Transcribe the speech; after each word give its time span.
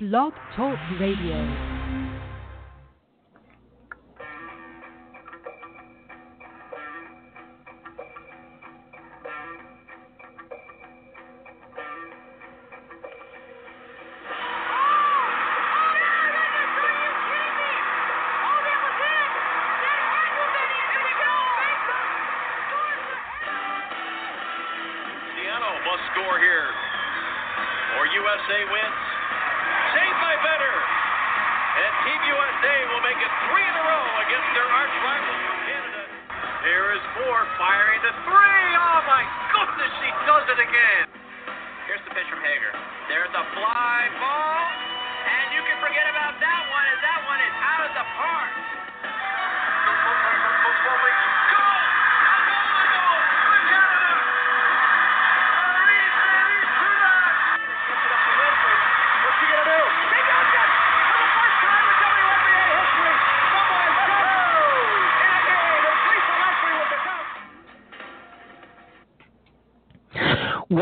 Blog 0.00 0.32
Talk 0.56 0.78
Radio. 0.98 1.71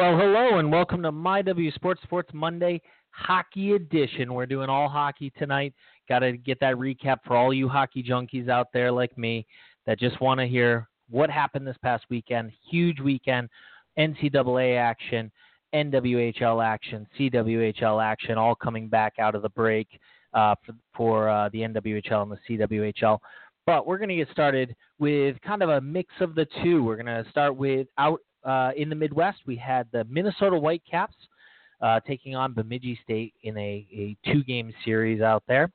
Well, 0.01 0.17
hello 0.17 0.59
and 0.59 0.73
welcome 0.73 1.03
to 1.03 1.13
My 1.13 1.43
W 1.43 1.71
Sports 1.73 2.01
Sports 2.05 2.31
Monday 2.33 2.81
Hockey 3.11 3.73
Edition. 3.73 4.33
We're 4.33 4.47
doing 4.47 4.71
all 4.71 4.89
hockey 4.89 5.31
tonight. 5.39 5.75
Got 6.09 6.21
to 6.21 6.39
get 6.39 6.59
that 6.61 6.77
recap 6.77 7.19
for 7.27 7.37
all 7.37 7.53
you 7.53 7.69
hockey 7.69 8.03
junkies 8.03 8.49
out 8.49 8.69
there 8.73 8.91
like 8.91 9.19
me 9.19 9.47
that 9.85 9.99
just 9.99 10.19
want 10.23 10.41
to 10.41 10.47
hear 10.47 10.89
what 11.11 11.29
happened 11.29 11.67
this 11.67 11.77
past 11.83 12.07
weekend. 12.09 12.51
Huge 12.71 12.99
weekend, 12.99 13.51
NCAA 13.99 14.79
action, 14.79 15.31
NWHL 15.75 16.65
action, 16.65 17.07
CWHL 17.19 18.03
action, 18.03 18.39
all 18.39 18.55
coming 18.55 18.89
back 18.89 19.17
out 19.19 19.35
of 19.35 19.43
the 19.43 19.51
break 19.51 19.87
uh, 20.33 20.55
for, 20.65 20.73
for 20.97 21.29
uh, 21.29 21.51
the 21.51 21.59
NWHL 21.59 22.23
and 22.23 22.33
the 22.33 22.39
CWHL. 22.49 23.19
But 23.67 23.87
we're 23.87 23.99
going 23.99 24.09
to 24.09 24.17
get 24.17 24.31
started 24.31 24.75
with 24.99 25.37
kind 25.43 25.63
of 25.63 25.69
a 25.69 25.81
mix 25.83 26.15
of 26.21 26.35
the 26.35 26.47
two. 26.65 26.83
We're 26.83 26.97
going 26.97 27.05
to 27.23 27.31
start 27.31 27.55
with 27.55 27.87
out 27.99 28.21
uh, 28.45 28.71
in 28.77 28.89
the 28.89 28.95
Midwest. 28.95 29.39
We 29.47 29.57
had 29.57 29.87
the 29.93 30.05
Minnesota 30.05 30.57
Whitecaps 30.57 31.17
uh, 31.81 32.01
taking 32.07 32.37
on 32.37 32.53
Bemidji 32.53 32.99
State 33.03 33.35
in 33.43 33.57
a, 33.57 33.87
a 33.93 34.17
two-game 34.31 34.73
series 34.85 35.21
out 35.21 35.43
there. 35.49 35.73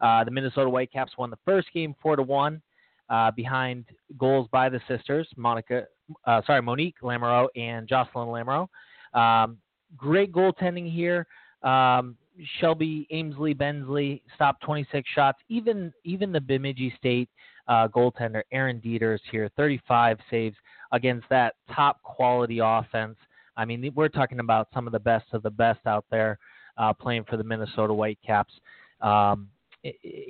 Uh, 0.00 0.24
the 0.24 0.30
Minnesota 0.30 0.70
Whitecaps 0.70 1.12
won 1.18 1.30
the 1.30 1.38
first 1.44 1.68
game 1.74 1.94
four 2.00 2.16
to 2.16 2.22
one 2.22 2.62
uh, 3.10 3.30
behind 3.32 3.84
goals 4.16 4.48
by 4.52 4.68
the 4.68 4.80
sisters, 4.86 5.28
Monica, 5.36 5.86
uh, 6.26 6.40
sorry, 6.46 6.62
Monique 6.62 6.96
Lamoureux 7.02 7.48
and 7.56 7.88
Jocelyn 7.88 8.28
Lamoureux. 8.28 8.68
Um, 9.14 9.58
great 9.96 10.32
goaltending 10.32 10.92
here. 10.92 11.26
Um, 11.62 12.16
Shelby 12.60 13.08
Amesley 13.12 13.56
Bensley 13.56 14.22
stopped 14.34 14.62
26 14.62 15.08
shots. 15.12 15.38
Even 15.48 15.92
even 16.04 16.30
the 16.30 16.40
Bemidji 16.40 16.94
State 16.96 17.28
uh, 17.66 17.88
goaltender 17.88 18.42
Aaron 18.52 18.80
Dieters 18.80 19.18
here, 19.30 19.50
35 19.56 20.18
saves 20.30 20.56
against 20.92 21.28
that 21.30 21.54
top 21.74 22.02
quality 22.02 22.60
offense. 22.62 23.16
I 23.56 23.64
mean, 23.64 23.90
we're 23.94 24.08
talking 24.08 24.40
about 24.40 24.68
some 24.72 24.86
of 24.86 24.92
the 24.92 24.98
best 25.00 25.26
of 25.32 25.42
the 25.42 25.50
best 25.50 25.80
out 25.86 26.04
there 26.10 26.38
uh, 26.76 26.92
playing 26.92 27.24
for 27.28 27.36
the 27.36 27.44
Minnesota 27.44 27.92
Whitecaps. 27.92 28.52
Um, 29.00 29.48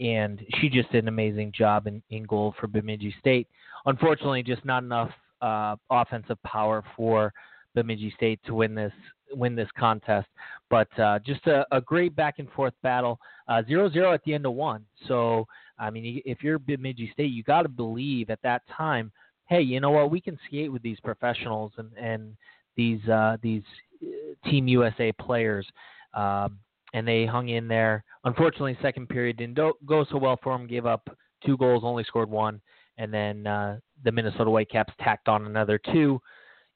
and 0.02 0.40
she 0.60 0.68
just 0.68 0.90
did 0.92 1.04
an 1.04 1.08
amazing 1.08 1.52
job 1.56 1.86
in, 1.86 2.02
in 2.10 2.24
goal 2.24 2.54
for 2.60 2.66
Bemidji 2.66 3.14
State. 3.18 3.48
Unfortunately, 3.86 4.42
just 4.42 4.64
not 4.64 4.82
enough 4.82 5.10
uh, 5.40 5.76
offensive 5.90 6.42
power 6.42 6.84
for 6.96 7.32
Bemidji 7.74 8.12
State 8.16 8.40
to 8.46 8.54
win 8.54 8.74
this 8.74 8.92
win 9.32 9.54
this 9.54 9.68
contest. 9.78 10.26
But 10.70 10.88
uh, 10.98 11.18
just 11.20 11.46
a, 11.46 11.66
a, 11.70 11.80
great 11.80 12.16
back 12.16 12.38
and 12.38 12.50
forth 12.52 12.72
battle, 12.82 13.18
uh, 13.46 13.62
zero 13.66 13.90
zero 13.90 14.12
at 14.12 14.22
the 14.24 14.34
end 14.34 14.46
of 14.46 14.54
one. 14.54 14.84
So 15.06 15.46
I 15.78 15.90
mean, 15.90 16.20
if 16.24 16.42
you're 16.42 16.58
Bemidji 16.58 17.10
State, 17.12 17.30
you 17.30 17.42
got 17.42 17.62
to 17.62 17.68
believe 17.68 18.30
at 18.30 18.42
that 18.42 18.62
time, 18.74 19.12
hey, 19.48 19.60
you 19.62 19.80
know 19.80 19.90
what, 19.90 20.10
we 20.10 20.20
can 20.20 20.38
skate 20.46 20.72
with 20.72 20.82
these 20.82 21.00
professionals 21.00 21.72
and 21.76 21.90
and 21.96 22.36
these 22.76 23.06
uh, 23.08 23.36
these 23.42 23.62
uh, 24.02 24.48
Team 24.48 24.68
USA 24.68 25.12
players. 25.12 25.66
Um, 26.14 26.58
and 26.94 27.06
they 27.06 27.26
hung 27.26 27.50
in 27.50 27.68
there. 27.68 28.04
Unfortunately, 28.24 28.76
second 28.80 29.08
period 29.08 29.36
didn't 29.36 29.58
go 29.84 30.06
so 30.10 30.16
well 30.16 30.38
for 30.42 30.56
them. 30.56 30.66
Gave 30.66 30.86
up 30.86 31.08
two 31.44 31.56
goals, 31.56 31.82
only 31.84 32.04
scored 32.04 32.30
one, 32.30 32.60
and 32.96 33.12
then 33.12 33.46
uh, 33.46 33.78
the 34.04 34.12
Minnesota 34.12 34.50
Whitecaps 34.50 34.92
tacked 35.00 35.28
on 35.28 35.46
another 35.46 35.78
two 35.92 36.20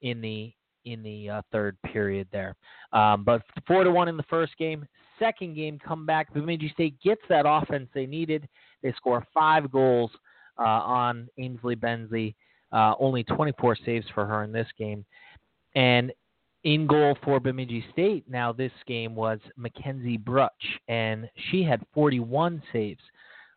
in 0.02 0.20
the 0.20 0.52
in 0.84 1.02
the 1.02 1.30
uh, 1.30 1.42
third 1.52 1.76
period 1.82 2.26
there. 2.32 2.56
Um, 2.92 3.24
but 3.24 3.42
four 3.66 3.84
to 3.84 3.90
one 3.90 4.08
in 4.08 4.16
the 4.16 4.24
first 4.24 4.56
game. 4.58 4.86
Second 5.18 5.54
game, 5.54 5.78
come 5.78 6.04
back. 6.04 6.32
Bemidji 6.34 6.70
State 6.74 7.00
gets 7.00 7.20
that 7.28 7.44
offense 7.46 7.88
they 7.94 8.06
needed. 8.06 8.48
They 8.82 8.92
score 8.92 9.24
five 9.32 9.70
goals 9.70 10.10
uh, 10.58 10.62
on 10.62 11.28
Ainsley 11.38 11.76
Bensley. 11.76 12.34
Uh, 12.72 12.94
only 12.98 13.22
24 13.24 13.76
saves 13.84 14.06
for 14.14 14.26
her 14.26 14.44
in 14.44 14.52
this 14.52 14.68
game. 14.78 15.04
And 15.74 16.12
in 16.64 16.86
goal 16.86 17.16
for 17.24 17.40
Bemidji 17.40 17.84
State 17.92 18.24
now 18.28 18.52
this 18.52 18.72
game 18.86 19.14
was 19.14 19.38
Mackenzie 19.56 20.18
Brutch, 20.18 20.50
and 20.88 21.28
she 21.50 21.62
had 21.62 21.84
41 21.92 22.62
saves. 22.72 23.00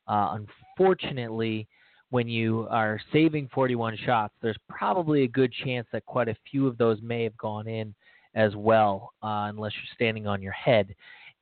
Uh, 0.07 0.37
unfortunately, 0.77 1.67
when 2.09 2.27
you 2.27 2.67
are 2.69 2.99
saving 3.11 3.49
41 3.53 3.97
shots, 4.05 4.33
there's 4.41 4.57
probably 4.69 5.23
a 5.23 5.27
good 5.27 5.51
chance 5.63 5.87
that 5.91 6.05
quite 6.05 6.29
a 6.29 6.35
few 6.49 6.67
of 6.67 6.77
those 6.77 6.99
may 7.01 7.23
have 7.23 7.37
gone 7.37 7.67
in 7.67 7.93
as 8.35 8.55
well, 8.55 9.13
uh, 9.23 9.47
unless 9.49 9.73
you're 9.73 9.95
standing 9.95 10.27
on 10.27 10.41
your 10.41 10.53
head. 10.53 10.93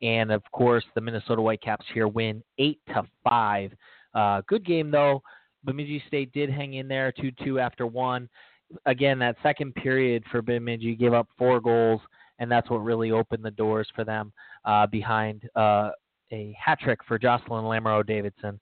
And 0.01 0.31
of 0.31 0.43
course, 0.51 0.83
the 0.95 1.01
Minnesota 1.01 1.41
Whitecaps 1.41 1.85
here 1.93 2.07
win 2.07 2.43
eight 2.57 2.79
to 2.87 3.03
five. 3.27 3.71
Uh, 4.13 4.41
good 4.47 4.65
game 4.65 4.91
though. 4.91 5.21
Bemidji 5.63 6.03
State 6.07 6.31
did 6.33 6.49
hang 6.49 6.75
in 6.75 6.87
there 6.87 7.11
2-2 7.13 7.61
after 7.61 7.87
one. 7.87 8.29
Again, 8.85 9.19
that 9.19 9.35
second 9.43 9.75
period 9.75 10.23
for 10.31 10.41
Bemidji 10.41 10.95
gave 10.95 11.13
up 11.13 11.27
four 11.37 11.59
goals, 11.59 12.01
and 12.39 12.51
that's 12.51 12.69
what 12.69 12.77
really 12.77 13.11
opened 13.11 13.43
the 13.43 13.51
doors 13.51 13.87
for 13.95 14.03
them 14.03 14.33
uh, 14.65 14.87
behind 14.87 15.47
uh, 15.55 15.91
a 16.31 16.55
hat 16.59 16.79
trick 16.79 16.99
for 17.07 17.19
Jocelyn 17.19 17.63
Lamoureux 17.63 18.05
Davidson. 18.05 18.59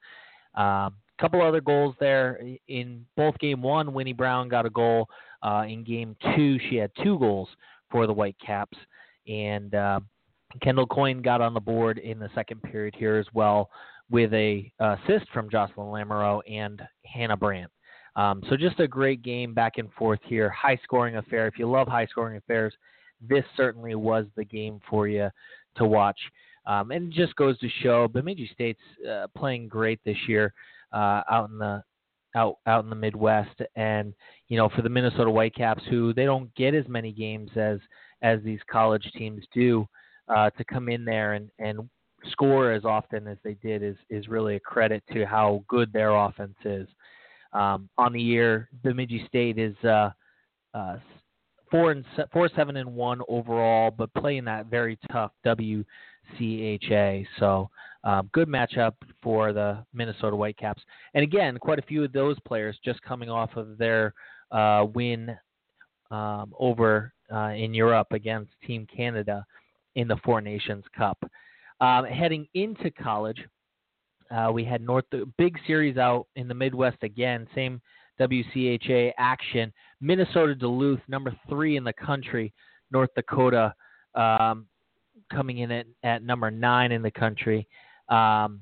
Um, 0.55 0.95
couple 1.21 1.41
other 1.41 1.61
goals 1.61 1.93
there 1.99 2.41
in 2.67 3.05
both 3.15 3.37
game 3.37 3.61
one. 3.61 3.93
Winnie 3.93 4.11
Brown 4.11 4.49
got 4.49 4.65
a 4.65 4.69
goal. 4.71 5.07
Uh, 5.43 5.63
in 5.67 5.83
game 5.83 6.15
two, 6.35 6.57
she 6.69 6.75
had 6.75 6.91
two 7.03 7.17
goals 7.19 7.47
for 7.91 8.07
the 8.07 8.13
Whitecaps, 8.13 8.77
and 9.27 9.73
uh, 9.75 9.99
Kendall 10.61 10.87
Coyne 10.87 11.21
got 11.21 11.41
on 11.41 11.53
the 11.53 11.59
board 11.59 11.99
in 11.99 12.19
the 12.19 12.29
second 12.33 12.61
period 12.63 12.95
here 12.97 13.17
as 13.17 13.27
well 13.33 13.69
with 14.11 14.33
a 14.33 14.71
assist 14.79 15.25
from 15.33 15.49
Jocelyn 15.49 15.87
Lamoureux 15.87 16.41
and 16.49 16.81
Hannah 17.05 17.37
Brandt. 17.37 17.71
Um, 18.15 18.43
so 18.49 18.57
just 18.57 18.79
a 18.79 18.87
great 18.87 19.21
game 19.21 19.53
back 19.53 19.77
and 19.77 19.91
forth 19.93 20.19
here, 20.23 20.49
high 20.49 20.77
scoring 20.83 21.15
affair. 21.15 21.47
If 21.47 21.57
you 21.57 21.69
love 21.69 21.87
high 21.87 22.05
scoring 22.07 22.37
affairs, 22.37 22.73
this 23.21 23.45
certainly 23.55 23.95
was 23.95 24.25
the 24.35 24.43
game 24.43 24.79
for 24.89 25.07
you 25.07 25.29
to 25.77 25.85
watch. 25.85 26.19
Um, 26.67 26.91
and 26.91 27.11
it 27.11 27.15
just 27.15 27.35
goes 27.37 27.57
to 27.59 27.69
show 27.81 28.07
Bemidji 28.07 28.49
State's 28.53 28.81
uh, 29.09 29.27
playing 29.35 29.69
great 29.69 29.99
this 30.03 30.17
year 30.27 30.53
uh, 30.93 31.21
out 31.31 31.49
in 31.49 31.57
the 31.57 31.83
out 32.35 32.57
out 32.65 32.83
in 32.83 32.89
the 32.89 32.95
Midwest, 32.95 33.61
and 33.75 34.13
you 34.47 34.57
know 34.57 34.69
for 34.69 34.81
the 34.81 34.89
Minnesota 34.89 35.29
Whitecaps, 35.29 35.83
who 35.89 36.13
they 36.13 36.25
don't 36.25 36.53
get 36.55 36.73
as 36.73 36.87
many 36.87 37.11
games 37.11 37.49
as 37.55 37.79
as 38.21 38.39
these 38.43 38.59
college 38.69 39.09
teams 39.17 39.43
do, 39.53 39.87
uh, 40.27 40.49
to 40.51 40.63
come 40.65 40.87
in 40.89 41.03
there 41.03 41.33
and 41.33 41.49
and 41.59 41.89
score 42.31 42.71
as 42.71 42.85
often 42.85 43.27
as 43.27 43.37
they 43.43 43.55
did 43.55 43.83
is 43.83 43.95
is 44.09 44.27
really 44.27 44.55
a 44.55 44.59
credit 44.59 45.03
to 45.13 45.25
how 45.25 45.63
good 45.67 45.91
their 45.93 46.11
offense 46.15 46.55
is. 46.65 46.87
Um, 47.53 47.89
on 47.97 48.13
the 48.13 48.21
year, 48.21 48.69
Bemidji 48.83 49.25
State 49.27 49.57
is 49.57 49.75
uh, 49.83 50.11
uh, 50.73 50.97
four 51.69 51.91
and 51.91 52.05
se- 52.15 52.25
four 52.31 52.49
seven 52.55 52.77
and 52.77 52.93
one 52.93 53.21
overall, 53.27 53.91
but 53.91 54.13
playing 54.13 54.45
that 54.45 54.67
very 54.67 54.97
tough 55.11 55.31
WCHA. 55.45 57.25
So 57.39 57.69
um, 58.03 58.29
good 58.33 58.47
matchup 58.47 58.93
for 59.21 59.53
the 59.53 59.83
Minnesota 59.93 60.35
Whitecaps. 60.35 60.81
And 61.13 61.23
again, 61.23 61.57
quite 61.57 61.79
a 61.79 61.83
few 61.83 62.03
of 62.03 62.13
those 62.13 62.39
players 62.41 62.77
just 62.83 63.01
coming 63.01 63.29
off 63.29 63.55
of 63.55 63.77
their 63.77 64.13
uh, 64.51 64.85
win 64.93 65.35
um, 66.09 66.53
over 66.59 67.13
uh, 67.33 67.49
in 67.49 67.73
Europe 67.73 68.07
against 68.11 68.51
Team 68.65 68.87
Canada 68.93 69.45
in 69.95 70.07
the 70.07 70.17
Four 70.23 70.41
Nations 70.41 70.83
Cup. 70.97 71.17
Um, 71.81 72.05
heading 72.05 72.47
into 72.53 72.91
college, 72.91 73.43
uh, 74.29 74.51
we 74.53 74.63
had 74.63 74.81
North 74.81 75.05
big 75.37 75.57
series 75.67 75.97
out 75.97 76.27
in 76.35 76.47
the 76.47 76.53
Midwest 76.53 77.01
again. 77.01 77.47
Same 77.53 77.81
WCHA 78.19 79.11
action. 79.17 79.73
Minnesota 79.99 80.55
Duluth, 80.55 81.01
number 81.07 81.35
three 81.49 81.77
in 81.77 81.83
the 81.83 81.93
country. 81.93 82.53
North 82.91 83.09
Dakota 83.15 83.73
um, 84.15 84.67
coming 85.33 85.59
in 85.59 85.71
at, 85.71 85.85
at 86.03 86.23
number 86.23 86.51
nine 86.51 86.91
in 86.91 87.01
the 87.01 87.11
country. 87.11 87.67
Um, 88.09 88.61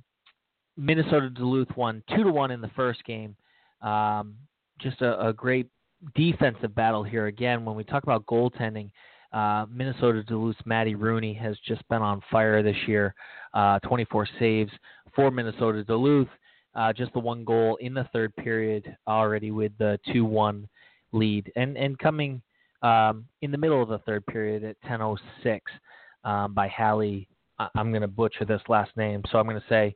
Minnesota 0.78 1.30
Duluth 1.30 1.76
won 1.76 2.02
two 2.16 2.24
to 2.24 2.32
one 2.32 2.52
in 2.52 2.62
the 2.62 2.72
first 2.76 3.04
game. 3.04 3.36
Um, 3.82 4.36
just 4.80 5.02
a, 5.02 5.28
a, 5.28 5.34
great 5.34 5.68
defensive 6.16 6.74
battle 6.74 7.04
here 7.04 7.26
again. 7.26 7.66
When 7.66 7.76
we 7.76 7.84
talk 7.84 8.04
about 8.04 8.26
goaltending, 8.26 8.92
uh, 9.32 9.66
Minnesota 9.72 10.24
Duluth's 10.24 10.60
Maddie 10.66 10.96
Rooney 10.96 11.34
has 11.34 11.58
just 11.68 11.88
been 11.90 12.02
on 12.02 12.22
fire 12.32 12.64
this 12.64 12.76
year. 12.88 13.14
Uh, 13.54 13.80
24 13.80 14.28
saves 14.40 14.72
for 15.16 15.32
Minnesota 15.32 15.84
Duluth. 15.84 16.28
Uh, 16.76 16.94
just 16.94 17.12
the 17.14 17.20
one 17.20 17.44
goal 17.44 17.78
in 17.82 17.94
the 17.94 18.08
third 18.14 18.36
period 18.36 18.96
already 19.08 19.52
with 19.52 19.72
the 19.80 20.00
2-1 20.10 20.68
lead, 21.12 21.52
and 21.56 21.76
and 21.78 21.98
coming 21.98 22.42
um, 22.84 23.26
in 23.42 23.52
the 23.52 23.58
middle 23.58 23.82
of 23.82 23.90
the 23.90 23.98
third 24.00 24.26
period 24.28 24.64
at 24.64 24.76
10:06 24.88 25.60
um, 26.24 26.54
by 26.54 26.68
Hallie. 26.68 27.28
I'm 27.76 27.90
going 27.92 28.04
to 28.04 28.08
butcher 28.08 28.46
this 28.46 28.62
last 28.70 28.96
name, 28.96 29.22
so 29.30 29.38
I'm 29.38 29.46
going 29.46 29.60
to 29.60 29.68
say 29.68 29.96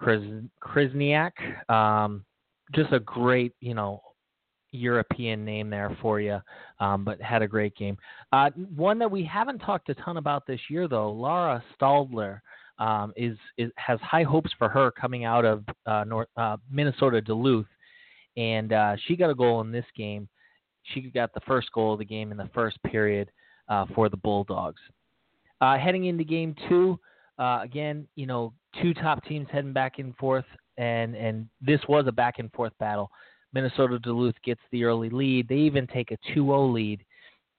Krizniak. 0.00 1.32
Um, 1.68 2.24
just 2.74 2.92
a 2.92 3.00
great, 3.00 3.52
you 3.60 3.74
know, 3.74 4.00
European 4.72 5.44
name 5.44 5.70
there 5.70 5.96
for 6.00 6.20
you, 6.20 6.40
um, 6.80 7.04
but 7.04 7.20
had 7.20 7.42
a 7.42 7.48
great 7.48 7.76
game. 7.76 7.96
Uh, 8.32 8.50
one 8.74 8.98
that 8.98 9.10
we 9.10 9.22
haven't 9.22 9.58
talked 9.58 9.88
a 9.90 9.94
ton 9.94 10.16
about 10.16 10.46
this 10.46 10.60
year, 10.68 10.88
though, 10.88 11.12
Laura 11.12 11.62
Stalder 11.78 12.40
um, 12.78 13.12
is, 13.16 13.36
is 13.58 13.70
has 13.76 14.00
high 14.00 14.22
hopes 14.22 14.50
for 14.58 14.68
her 14.68 14.90
coming 14.90 15.24
out 15.24 15.44
of 15.44 15.64
uh, 15.86 16.04
North 16.04 16.28
uh, 16.36 16.56
Minnesota 16.70 17.20
Duluth, 17.20 17.66
and 18.36 18.72
uh, 18.72 18.96
she 19.06 19.14
got 19.14 19.30
a 19.30 19.34
goal 19.34 19.60
in 19.60 19.70
this 19.70 19.84
game. 19.96 20.28
She 20.94 21.02
got 21.02 21.32
the 21.34 21.40
first 21.40 21.70
goal 21.72 21.92
of 21.92 21.98
the 21.98 22.04
game 22.04 22.32
in 22.32 22.38
the 22.38 22.50
first 22.54 22.82
period 22.82 23.30
uh, 23.68 23.86
for 23.94 24.08
the 24.08 24.16
Bulldogs. 24.16 24.80
Uh, 25.60 25.78
heading 25.78 26.06
into 26.06 26.24
game 26.24 26.56
two, 26.68 26.98
again, 27.38 28.08
you 28.16 28.26
know, 28.26 28.52
two 28.80 28.94
top 28.94 29.24
teams 29.26 29.46
heading 29.52 29.72
back 29.72 29.98
and 29.98 30.16
forth, 30.16 30.46
and 30.78 31.14
and 31.14 31.46
this 31.60 31.80
was 31.88 32.06
a 32.08 32.12
back 32.12 32.38
and 32.38 32.50
forth 32.52 32.72
battle. 32.80 33.10
Minnesota 33.52 33.98
Duluth 33.98 34.34
gets 34.44 34.60
the 34.70 34.84
early 34.84 35.10
lead. 35.10 35.48
They 35.48 35.56
even 35.56 35.86
take 35.86 36.10
a 36.10 36.18
2-0 36.34 36.72
lead 36.72 37.04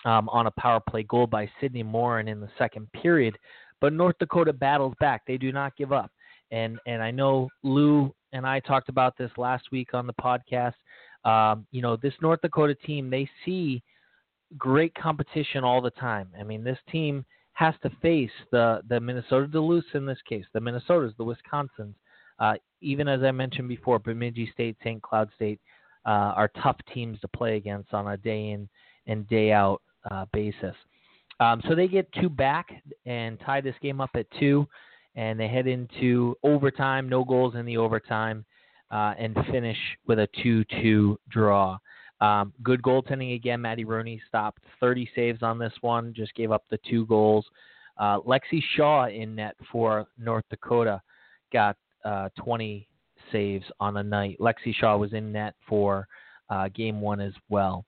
um, 0.06 0.28
on 0.30 0.48
a 0.48 0.52
power 0.52 0.80
play 0.80 1.04
goal 1.04 1.28
by 1.28 1.50
Sidney 1.60 1.84
Morin 1.84 2.28
in 2.28 2.40
the 2.40 2.50
second 2.58 2.92
period. 2.94 3.38
But 3.80 3.94
North 3.94 4.16
Dakota 4.20 4.54
battles 4.54 4.94
back. 5.00 5.24
They 5.26 5.38
do 5.38 5.52
not 5.52 5.76
give 5.76 5.92
up. 5.92 6.12
And 6.52 6.80
and 6.86 7.02
I 7.02 7.12
know 7.12 7.50
Lou 7.64 8.14
and 8.32 8.46
I 8.46 8.60
talked 8.60 8.90
about 8.90 9.18
this 9.18 9.32
last 9.38 9.66
week 9.72 9.94
on 9.94 10.08
the 10.08 10.14
podcast. 10.14 10.74
Um, 11.26 11.66
you 11.72 11.82
know, 11.82 11.96
this 11.96 12.14
North 12.22 12.42
Dakota 12.42 12.76
team, 12.76 13.10
they 13.10 13.28
see 13.46 13.82
great 14.58 14.94
competition 14.96 15.64
all 15.64 15.82
the 15.82 15.92
time. 15.92 16.30
I 16.40 16.44
mean, 16.44 16.64
this 16.64 16.78
team 16.92 17.26
has 17.54 17.74
to 17.84 17.90
face 18.02 18.32
the 18.52 18.82
the 18.90 19.00
Minnesota 19.00 19.48
Duluth 19.48 19.86
in 19.94 20.06
this 20.06 20.20
case, 20.28 20.46
the 20.54 20.60
Minnesotas, 20.60 21.16
the 21.18 21.26
Wisconsins, 21.26 21.96
uh, 22.40 22.56
even 22.82 23.08
as 23.08 23.22
I 23.24 23.32
mentioned 23.32 23.70
before, 23.70 24.00
Bemidji 24.00 24.50
State, 24.54 24.78
St. 24.84 25.02
Cloud 25.02 25.30
State 25.36 25.60
uh, 26.06 26.34
are 26.36 26.52
tough 26.62 26.78
teams 26.94 27.20
to 27.22 27.28
play 27.28 27.56
against 27.56 27.94
on 27.94 28.08
a 28.08 28.18
day 28.18 28.52
in 28.52 28.68
and 29.08 29.28
day 29.28 29.52
out 29.52 29.82
uh, 30.12 30.26
basis. 30.34 30.76
Um, 31.40 31.62
so 31.68 31.76
they 31.76 31.88
get 31.88 32.12
two 32.14 32.30
back 32.30 32.70
and 33.06 33.40
tie 33.46 33.62
this 33.62 33.76
game 33.82 34.02
up 34.02 34.12
at 34.16 34.28
two, 34.40 34.68
and 35.16 35.40
they 35.40 35.48
head 35.48 35.68
into 35.68 36.36
overtime. 36.44 37.10
No 37.10 37.24
goals 37.24 37.56
in 37.56 37.66
the 37.66 37.78
overtime, 37.78 38.46
uh, 38.92 39.14
and 39.18 39.36
finish 39.52 39.78
with 40.08 40.20
a 40.20 40.28
two-two 40.42 41.20
draw. 41.30 41.78
Um, 42.22 42.54
good 42.64 42.82
goaltending 42.82 43.36
again. 43.36 43.62
Maddie 43.62 43.84
Rooney 43.84 44.22
stopped 44.28 44.64
30 44.80 45.10
saves 45.16 45.44
on 45.44 45.58
this 45.58 45.74
one, 45.82 46.14
just 46.16 46.34
gave 46.36 46.52
up 46.52 46.64
the 46.70 46.80
two 46.90 47.06
goals. 47.08 47.46
Uh, 47.98 48.20
Lexi 48.22 48.62
Shaw 48.76 49.08
in 49.08 49.36
net 49.36 49.56
for 49.72 50.08
North 50.18 50.46
Dakota 50.50 51.02
got 51.52 51.76
uh, 52.06 52.30
20 52.38 52.88
saves 53.34 53.66
on 53.82 53.98
a 53.98 54.04
night. 54.04 54.38
Lexi 54.40 54.74
Shaw 54.74 54.96
was 54.96 55.12
in 55.12 55.34
net 55.34 55.56
for 55.68 56.08
uh, 56.50 56.70
game 56.74 57.02
one 57.02 57.20
as 57.20 57.34
well, 57.50 57.84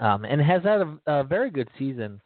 um, 0.00 0.26
and 0.26 0.40
has 0.42 0.62
had 0.62 0.82
a, 0.82 0.98
a 1.06 1.24
very 1.24 1.50
good 1.50 1.68
season 1.78 2.20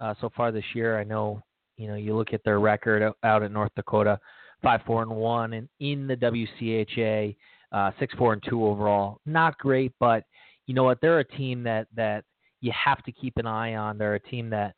uh, 0.00 0.14
so 0.20 0.30
far 0.36 0.52
this 0.52 0.64
year. 0.74 1.00
I 1.00 1.04
know 1.04 1.42
you 1.76 1.88
know 1.88 1.96
you 1.96 2.16
look 2.16 2.32
at 2.32 2.44
their 2.44 2.60
record 2.60 3.12
out 3.24 3.42
at 3.42 3.50
North 3.50 3.72
Dakota, 3.74 4.20
five 4.62 4.82
four 4.86 5.02
and 5.02 5.10
one, 5.10 5.54
and 5.54 5.68
in 5.80 6.06
the 6.06 6.16
WCHA, 6.16 7.34
uh, 7.72 7.90
six 7.98 8.14
four 8.14 8.32
and 8.34 8.42
two 8.48 8.64
overall. 8.64 9.20
Not 9.26 9.58
great, 9.58 9.92
but 9.98 10.22
you 10.66 10.74
know 10.74 10.84
what? 10.84 11.00
They're 11.00 11.20
a 11.20 11.24
team 11.24 11.64
that 11.64 11.88
that 11.96 12.24
you 12.60 12.72
have 12.72 13.02
to 13.04 13.12
keep 13.12 13.36
an 13.36 13.46
eye 13.46 13.76
on. 13.76 13.98
They're 13.98 14.14
a 14.14 14.20
team 14.20 14.50
that, 14.50 14.74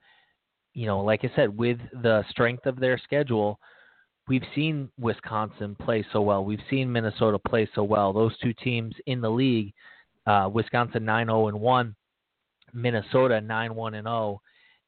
you 0.74 0.86
know, 0.86 1.00
like 1.00 1.24
I 1.24 1.30
said, 1.34 1.56
with 1.56 1.78
the 2.02 2.24
strength 2.30 2.66
of 2.66 2.78
their 2.78 2.98
schedule, 2.98 3.58
we've 4.31 4.44
seen 4.55 4.88
Wisconsin 4.97 5.75
play 5.75 6.06
so 6.12 6.23
well. 6.23 6.44
We've 6.44 6.62
seen 6.71 6.91
Minnesota 6.91 7.37
play 7.37 7.69
so 7.75 7.82
well. 7.82 8.12
Those 8.12 8.38
two 8.38 8.55
teams 8.55 8.94
in 9.06 9.21
the 9.21 9.29
league, 9.29 9.75
uh, 10.25 10.49
Wisconsin 10.53 11.03
9-0 11.03 11.49
and 11.49 11.61
1, 11.61 11.97
Minnesota 12.73 13.43
9-1 13.44 13.99
and 13.99 14.06
0, 14.06 14.41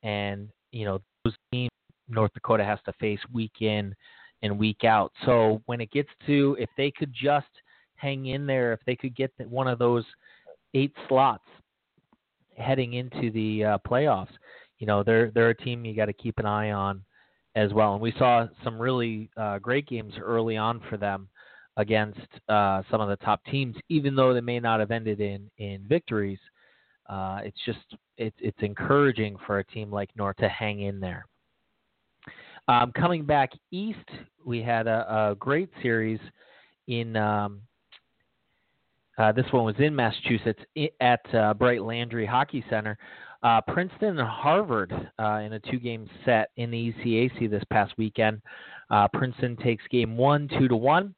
and 0.04 0.48
you 0.70 0.84
know 0.84 1.00
those 1.24 1.34
teams 1.50 1.70
North 2.08 2.32
Dakota 2.34 2.64
has 2.64 2.78
to 2.86 2.92
face 3.00 3.18
week 3.32 3.60
in 3.60 3.92
and 4.42 4.56
week 4.56 4.84
out. 4.84 5.12
So 5.26 5.60
when 5.66 5.80
it 5.80 5.90
gets 5.90 6.08
to 6.26 6.56
if 6.60 6.70
they 6.76 6.92
could 6.92 7.12
just 7.12 7.46
hang 7.96 8.26
in 8.26 8.46
there, 8.46 8.72
if 8.72 8.80
they 8.86 8.94
could 8.94 9.16
get 9.16 9.32
one 9.48 9.66
of 9.66 9.80
those 9.80 10.04
eight 10.74 10.92
slots 11.08 11.44
heading 12.56 12.94
into 12.94 13.32
the 13.32 13.64
uh, 13.64 13.78
playoffs. 13.86 14.32
You 14.78 14.86
know, 14.86 15.02
they're 15.02 15.32
they're 15.32 15.50
a 15.50 15.56
team 15.56 15.84
you 15.84 15.96
got 15.96 16.06
to 16.06 16.12
keep 16.12 16.38
an 16.38 16.46
eye 16.46 16.70
on 16.70 17.02
as 17.54 17.72
well. 17.72 17.92
And 17.94 18.02
we 18.02 18.12
saw 18.18 18.46
some 18.64 18.80
really 18.80 19.30
uh, 19.36 19.58
great 19.58 19.86
games 19.86 20.14
early 20.20 20.56
on 20.56 20.80
for 20.88 20.96
them 20.96 21.28
against 21.76 22.20
uh, 22.48 22.82
some 22.90 23.00
of 23.00 23.08
the 23.08 23.16
top 23.24 23.44
teams, 23.46 23.76
even 23.88 24.14
though 24.14 24.34
they 24.34 24.40
may 24.40 24.60
not 24.60 24.80
have 24.80 24.90
ended 24.90 25.20
in 25.20 25.50
in 25.58 25.84
victories. 25.88 26.38
Uh, 27.08 27.40
it's 27.44 27.58
just 27.64 27.78
it's 28.16 28.36
it's 28.40 28.58
encouraging 28.60 29.36
for 29.46 29.58
a 29.58 29.64
team 29.64 29.90
like 29.90 30.10
North 30.16 30.36
to 30.36 30.48
hang 30.48 30.80
in 30.80 31.00
there. 31.00 31.26
Um, 32.68 32.92
coming 32.92 33.24
back 33.24 33.50
east, 33.72 33.98
we 34.44 34.62
had 34.62 34.86
a, 34.86 35.30
a 35.30 35.34
great 35.34 35.68
series 35.82 36.20
in 36.86 37.16
um, 37.16 37.62
uh, 39.18 39.32
this 39.32 39.46
one 39.50 39.64
was 39.64 39.74
in 39.78 39.94
Massachusetts 39.94 40.60
at 41.00 41.34
uh, 41.34 41.54
Bright 41.54 41.82
Landry 41.82 42.24
Hockey 42.24 42.64
Center. 42.70 42.96
Uh, 43.42 43.60
Princeton 43.68 44.18
and 44.18 44.28
Harvard 44.28 44.92
uh, 45.18 45.40
in 45.44 45.54
a 45.54 45.60
two-game 45.60 46.08
set 46.24 46.50
in 46.56 46.70
the 46.70 46.92
ECAC 46.92 47.50
this 47.50 47.64
past 47.70 47.92
weekend. 47.98 48.40
Uh, 48.90 49.08
Princeton 49.12 49.56
takes 49.56 49.82
game 49.90 50.16
one, 50.16 50.48
two 50.58 50.68
to 50.68 50.76
one. 50.76 51.14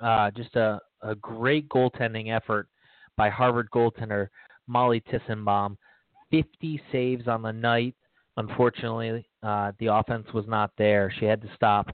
Uh, 0.00 0.30
just 0.30 0.54
a, 0.56 0.80
a 1.02 1.14
great 1.16 1.68
goaltending 1.68 2.34
effort 2.34 2.68
by 3.16 3.28
Harvard 3.28 3.68
goaltender 3.74 4.28
Molly 4.66 5.02
Tissenbaum. 5.12 5.76
50 6.30 6.80
saves 6.92 7.26
on 7.26 7.42
the 7.42 7.52
night. 7.52 7.96
Unfortunately, 8.36 9.26
the 9.42 9.86
offense 9.92 10.26
was 10.32 10.46
not 10.46 10.70
there. 10.78 11.12
She 11.18 11.24
had 11.24 11.42
to 11.42 11.48
stop 11.56 11.90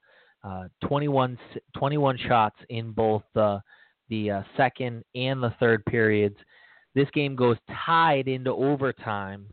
21, 0.86 1.38
21 1.76 2.18
shots 2.28 2.56
in 2.68 2.92
both 2.92 3.22
the 3.34 3.60
the 4.08 4.30
uh, 4.30 4.42
second 4.56 5.04
and 5.14 5.42
the 5.42 5.54
third 5.58 5.84
periods. 5.86 6.36
This 6.96 7.08
game 7.12 7.36
goes 7.36 7.58
tied 7.84 8.26
into 8.26 8.50
overtime, 8.50 9.46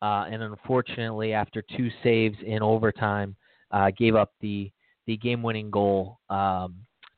uh, 0.00 0.26
and 0.30 0.40
unfortunately, 0.40 1.32
after 1.32 1.62
two 1.76 1.90
saves 2.04 2.36
in 2.46 2.62
overtime, 2.62 3.34
uh, 3.72 3.90
gave 3.98 4.14
up 4.14 4.32
the 4.40 4.70
the 5.06 5.16
game-winning 5.16 5.70
goal 5.70 6.20
um, 6.30 6.76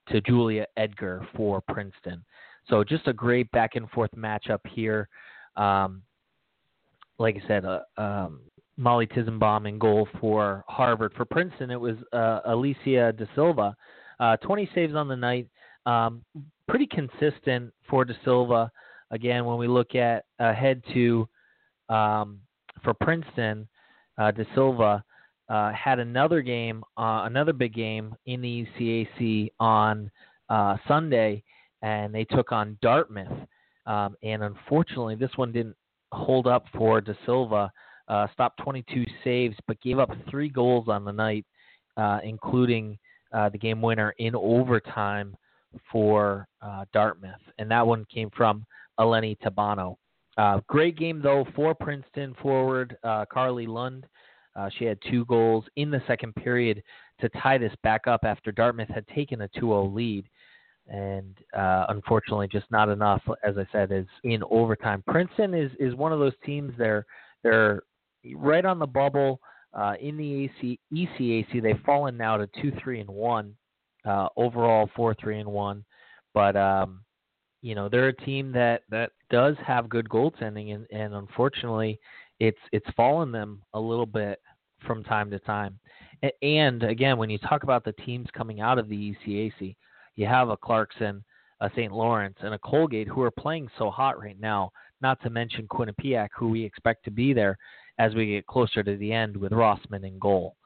to 0.09 0.23
Julia 0.23 0.67
Edgar 0.79 1.27
for 1.37 1.63
Princeton. 1.69 2.25
So 2.69 2.83
just 2.83 3.07
a 3.09 3.13
great 3.13 3.51
back 3.53 3.77
and 3.77 3.89
forth 3.91 4.11
matchup 4.17 4.61
here. 4.71 5.09
Um, 5.57 6.03
like 7.19 7.37
I 7.37 7.47
said, 7.47 7.65
uh, 7.65 7.81
um, 7.99 8.41
Molly 8.79 9.07
Tissenbaum 9.07 9.69
in 9.69 9.79
goal 9.79 10.09
for 10.21 10.65
Harvard. 10.67 11.13
For 11.15 11.25
Princeton, 11.25 11.71
it 11.71 11.81
was 11.81 11.97
uh, 12.13 12.41
Alicia 12.47 13.13
De 13.13 13.29
Silva, 13.35 13.75
uh, 14.21 14.37
20 14.39 14.71
saves 14.75 14.95
on 14.95 15.09
the 15.09 15.17
night. 15.17 15.49
Um, 15.85 16.23
pretty 16.69 16.87
consistent 16.87 17.73
for 17.89 18.05
De 18.05 18.15
Silva. 18.25 18.71
Again, 19.11 19.45
when 19.45 19.59
we 19.59 19.67
look 19.67 19.95
at 19.95 20.25
ahead 20.39 20.83
to 20.93 21.29
um, 21.89 22.41
for 22.83 22.95
Princeton, 22.95 23.69
uh, 24.19 24.31
De 24.31 24.45
Silva 24.55 25.03
uh, 25.49 25.73
had 25.73 25.99
another 25.99 26.43
game, 26.43 26.83
uh, 26.97 27.23
another 27.25 27.53
big 27.53 27.75
game 27.75 28.15
in 28.27 28.41
the 28.43 28.67
ECAC 28.79 29.51
on 29.59 30.11
uh, 30.51 30.77
Sunday, 30.87 31.43
and 31.83 32.15
they 32.15 32.25
took 32.25 32.53
on 32.53 32.77
Dartmouth. 32.83 33.47
Um, 33.87 34.17
and 34.23 34.43
unfortunately, 34.43 35.15
this 35.15 35.31
one 35.37 35.53
didn't 35.53 35.77
hold 36.13 36.47
up 36.47 36.65
for 36.77 37.01
De 37.01 37.17
Silva. 37.25 37.71
Uh, 38.09 38.27
stopped 38.33 38.61
22 38.63 39.05
saves, 39.23 39.57
but 39.67 39.81
gave 39.81 39.99
up 39.99 40.11
three 40.31 40.49
goals 40.49 40.89
on 40.89 41.05
the 41.05 41.13
night 41.13 41.45
uh, 41.97 42.19
including 42.25 42.99
the 43.33 43.59
game 43.59 43.83
winner 43.83 44.15
in 44.19 44.35
overtime 44.35 45.37
for 45.93 46.47
Dartmouth, 46.95 47.35
and 47.59 47.71
that 47.71 47.87
one 47.87 48.07
came 48.13 48.31
from 48.35 48.65
Eleni 48.99 49.37
Tabano. 49.39 49.97
Uh, 50.37 50.61
great 50.69 50.97
game 50.97 51.21
though 51.23 51.45
for 51.57 51.75
Princeton 51.75 52.35
forward 52.41 52.97
uh, 53.03 53.25
Karlie 53.33 53.67
Lund. 53.67 54.07
Uh, 54.57 54.69
she 54.79 54.85
had 54.85 54.99
two 55.09 55.25
goals 55.27 55.65
in 55.77 55.91
the 55.91 56.03
second 56.07 56.35
period 56.35 56.83
to 57.21 57.29
tie 57.41 57.59
this 57.59 57.73
back 57.83 58.07
up 58.07 58.21
after 58.25 58.51
Dartmouth 58.51 58.89
had 58.89 59.07
taken 59.09 59.43
a 59.43 59.49
2-0 59.51 59.95
lead, 59.95 60.29
and 60.89 61.37
uh, 61.57 61.87
unfortunately, 61.91 62.49
just 62.51 62.67
not 62.71 62.89
enough. 62.89 63.23
As 63.45 63.57
I 63.57 63.67
said, 63.71 63.93
is 63.93 64.07
in 64.25 64.43
overtime. 64.51 65.03
Princeton 65.07 65.55
is 65.55 65.71
is 65.79 65.95
one 65.95 66.13
of 66.13 66.19
those 66.19 66.33
teams. 66.45 66.73
They're 66.79 67.05
they're 67.43 67.83
right 68.35 68.65
on 68.65 68.79
the 68.79 68.87
bubble 68.87 69.41
uh, 69.75 69.95
in 70.01 70.17
the 70.17 70.45
AC 70.45 70.81
ECAC. 70.93 71.63
They've 71.63 71.81
fallen 71.85 72.17
now 72.17 72.37
to 72.37 72.49
two, 72.61 72.73
three, 72.83 73.01
and 73.01 73.11
one. 73.11 73.55
Uh, 74.05 74.29
overall, 74.37 74.89
four, 74.97 75.15
three, 75.21 75.39
and 75.41 75.49
one. 75.49 75.85
But 76.33 76.57
um, 76.57 77.01
you 77.61 77.75
know 77.75 77.89
they're 77.89 78.09
a 78.09 78.17
team 78.17 78.53
that 78.53 78.83
that 78.91 79.11
does 79.31 79.57
have 79.65 79.89
good 79.89 80.09
goaltending, 80.09 80.75
and, 80.75 80.87
and 80.91 81.15
unfortunately, 81.15 81.99
it's 82.41 82.59
it's 82.73 82.87
fallen 82.97 83.33
them 83.33 83.63
a 83.75 83.81
little 83.81 84.07
bit 84.07 84.41
from 84.87 85.03
time 85.05 85.31
to 85.31 85.39
time. 85.41 85.79
And 86.43 86.83
again, 86.83 87.19
when 87.19 87.31
you 87.31 87.39
talk 87.39 87.63
about 87.63 87.85
the 87.85 87.93
teams 87.93 88.27
coming 88.37 88.61
out 88.61 88.79
of 88.79 88.89
the 88.89 89.15
ECAC, 89.27 89.77
you 90.17 90.27
have 90.27 90.49
a 90.49 90.57
Clarkson, 90.57 91.25
a 91.61 91.71
St. 91.71 91.93
Lawrence, 91.93 92.37
and 92.41 92.55
a 92.55 92.59
Colgate 92.59 93.09
who 93.09 93.23
are 93.23 93.31
playing 93.31 93.69
so 93.79 93.91
hot 93.91 94.19
right 94.21 94.39
now. 94.39 94.71
Not 95.01 95.21
to 95.23 95.31
mention 95.31 95.69
Quinnipiac, 95.69 96.29
who 96.37 96.49
we 96.49 96.65
expect 96.65 97.05
to 97.05 97.11
be 97.11 97.33
there 97.33 97.57
as 97.99 98.15
we 98.15 98.27
get 98.27 98.47
closer 98.47 98.83
to 98.83 98.97
the 98.97 99.13
end 99.13 99.37
with 99.37 99.53
Rossman 99.53 100.05
in 100.05 100.19
goal. 100.19 100.57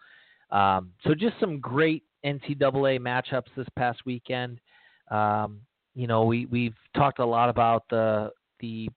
Um, 0.50 0.92
so 1.04 1.14
just 1.14 1.38
some 1.40 1.60
great 1.60 2.04
NCAA 2.24 3.00
matchups 3.00 3.54
this 3.56 3.66
past 3.76 4.00
weekend. 4.04 4.58
Um, 5.10 5.60
you 5.94 6.06
know, 6.06 6.24
we 6.24 6.46
we've 6.46 6.76
talked 6.96 7.18
a 7.18 7.24
lot 7.24 7.48
about 7.48 7.84
the 7.90 8.30
the 8.60 8.88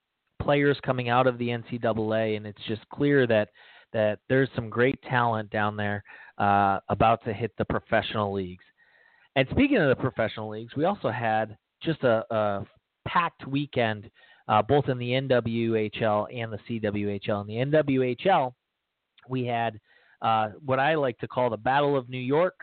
players 0.41 0.77
coming 0.85 1.09
out 1.09 1.27
of 1.27 1.37
the 1.37 1.47
NCAA, 1.47 2.37
and 2.37 2.45
it's 2.45 2.61
just 2.67 2.87
clear 2.89 3.27
that 3.27 3.49
that 3.93 4.19
there's 4.29 4.49
some 4.55 4.69
great 4.69 5.01
talent 5.03 5.49
down 5.49 5.75
there 5.75 6.03
uh, 6.37 6.79
about 6.89 7.23
to 7.25 7.33
hit 7.33 7.51
the 7.57 7.65
professional 7.65 8.33
leagues. 8.33 8.63
And 9.35 9.47
speaking 9.51 9.77
of 9.77 9.89
the 9.89 9.95
professional 9.95 10.49
leagues, 10.49 10.75
we 10.75 10.85
also 10.85 11.09
had 11.09 11.57
just 11.81 12.03
a, 12.03 12.23
a 12.33 12.65
packed 13.07 13.47
weekend, 13.47 14.09
uh, 14.47 14.61
both 14.61 14.89
in 14.89 14.97
the 14.97 15.11
NWHL 15.11 16.27
and 16.33 16.51
the 16.51 16.59
CWHL. 16.69 17.49
In 17.49 17.71
the 17.71 17.77
NWHL, 17.77 18.53
we 19.29 19.45
had 19.45 19.79
uh, 20.21 20.49
what 20.65 20.79
I 20.79 20.95
like 20.95 21.17
to 21.19 21.27
call 21.27 21.49
the 21.49 21.57
Battle 21.57 21.97
of 21.97 22.09
New 22.09 22.17
York 22.17 22.59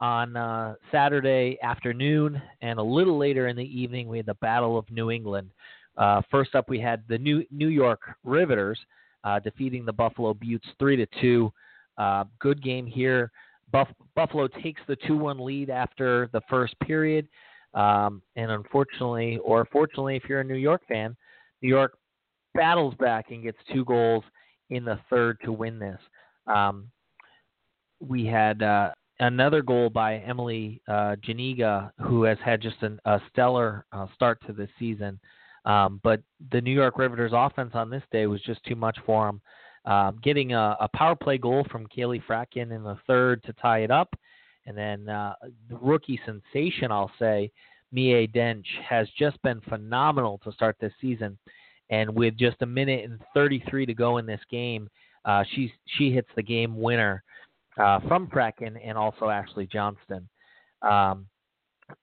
on 0.00 0.36
uh, 0.36 0.74
Saturday 0.92 1.58
afternoon, 1.62 2.40
and 2.60 2.78
a 2.78 2.82
little 2.82 3.18
later 3.18 3.48
in 3.48 3.56
the 3.56 3.80
evening, 3.80 4.08
we 4.08 4.18
had 4.18 4.26
the 4.26 4.34
Battle 4.34 4.78
of 4.78 4.90
New 4.90 5.10
England. 5.10 5.50
Uh, 5.96 6.22
first 6.30 6.54
up, 6.54 6.68
we 6.68 6.78
had 6.78 7.02
the 7.08 7.18
New 7.18 7.44
New 7.50 7.68
York 7.68 8.00
Riveters 8.24 8.78
uh, 9.24 9.38
defeating 9.38 9.84
the 9.84 9.92
Buffalo 9.92 10.34
Beauts 10.34 10.66
three 10.78 10.96
to 10.96 11.06
two. 11.20 11.52
Uh, 11.98 12.24
good 12.38 12.62
game 12.62 12.86
here. 12.86 13.30
Buff- 13.72 13.88
Buffalo 14.16 14.48
takes 14.48 14.80
the 14.88 14.96
two 15.06 15.16
one 15.16 15.38
lead 15.38 15.70
after 15.70 16.28
the 16.32 16.40
first 16.48 16.78
period, 16.80 17.28
um, 17.74 18.22
and 18.36 18.50
unfortunately, 18.50 19.38
or 19.44 19.66
fortunately, 19.72 20.16
if 20.16 20.24
you're 20.28 20.40
a 20.40 20.44
New 20.44 20.54
York 20.54 20.82
fan, 20.88 21.16
New 21.62 21.68
York 21.68 21.98
battles 22.54 22.94
back 22.98 23.30
and 23.30 23.42
gets 23.42 23.58
two 23.72 23.84
goals 23.84 24.24
in 24.70 24.84
the 24.84 24.98
third 25.08 25.38
to 25.44 25.52
win 25.52 25.78
this. 25.78 26.00
Um, 26.46 26.90
we 28.00 28.24
had 28.24 28.62
uh, 28.62 28.90
another 29.20 29.62
goal 29.62 29.90
by 29.90 30.16
Emily 30.16 30.80
uh, 30.88 31.14
Janiga, 31.26 31.92
who 32.00 32.24
has 32.24 32.38
had 32.44 32.60
just 32.60 32.82
an, 32.82 32.98
a 33.04 33.20
stellar 33.30 33.84
uh, 33.92 34.06
start 34.14 34.38
to 34.46 34.52
this 34.52 34.70
season. 34.78 35.20
Um, 35.64 36.00
but 36.02 36.22
the 36.52 36.60
New 36.60 36.72
York 36.72 36.98
Riveters 36.98 37.32
offense 37.34 37.72
on 37.74 37.90
this 37.90 38.02
day 38.10 38.26
was 38.26 38.40
just 38.42 38.64
too 38.64 38.74
much 38.76 38.98
for 39.04 39.26
them. 39.26 39.40
Um, 39.84 40.18
getting 40.22 40.52
a, 40.52 40.76
a, 40.80 40.88
power 40.94 41.14
play 41.14 41.38
goal 41.38 41.66
from 41.70 41.86
Kaylee 41.86 42.22
Fracken 42.24 42.74
in 42.74 42.82
the 42.82 42.98
third 43.06 43.42
to 43.44 43.52
tie 43.54 43.80
it 43.80 43.90
up. 43.90 44.14
And 44.66 44.76
then 44.76 45.08
uh, 45.08 45.34
the 45.70 45.76
rookie 45.76 46.20
sensation, 46.26 46.92
I'll 46.92 47.10
say, 47.18 47.50
Miye 47.94 48.30
D'Oench, 48.32 48.66
has 48.86 49.08
just 49.18 49.40
been 49.42 49.60
phenomenal 49.62 50.38
to 50.44 50.52
start 50.52 50.76
this 50.80 50.92
season. 51.00 51.38
And 51.88 52.14
with 52.14 52.36
just 52.36 52.60
a 52.60 52.66
minute 52.66 53.04
and 53.04 53.20
33 53.32 53.86
to 53.86 53.94
go 53.94 54.18
in 54.18 54.26
this 54.26 54.40
game, 54.50 54.88
uh, 55.24 55.44
she 55.54 55.72
she 55.98 56.12
hits 56.12 56.28
the 56.36 56.42
game 56.42 56.78
winner 56.78 57.22
uh, 57.78 58.00
from 58.08 58.26
Fracken 58.28 58.76
and 58.84 58.96
also 58.96 59.28
Ashley 59.28 59.66
Johnston. 59.66 60.28
Um, 60.82 61.26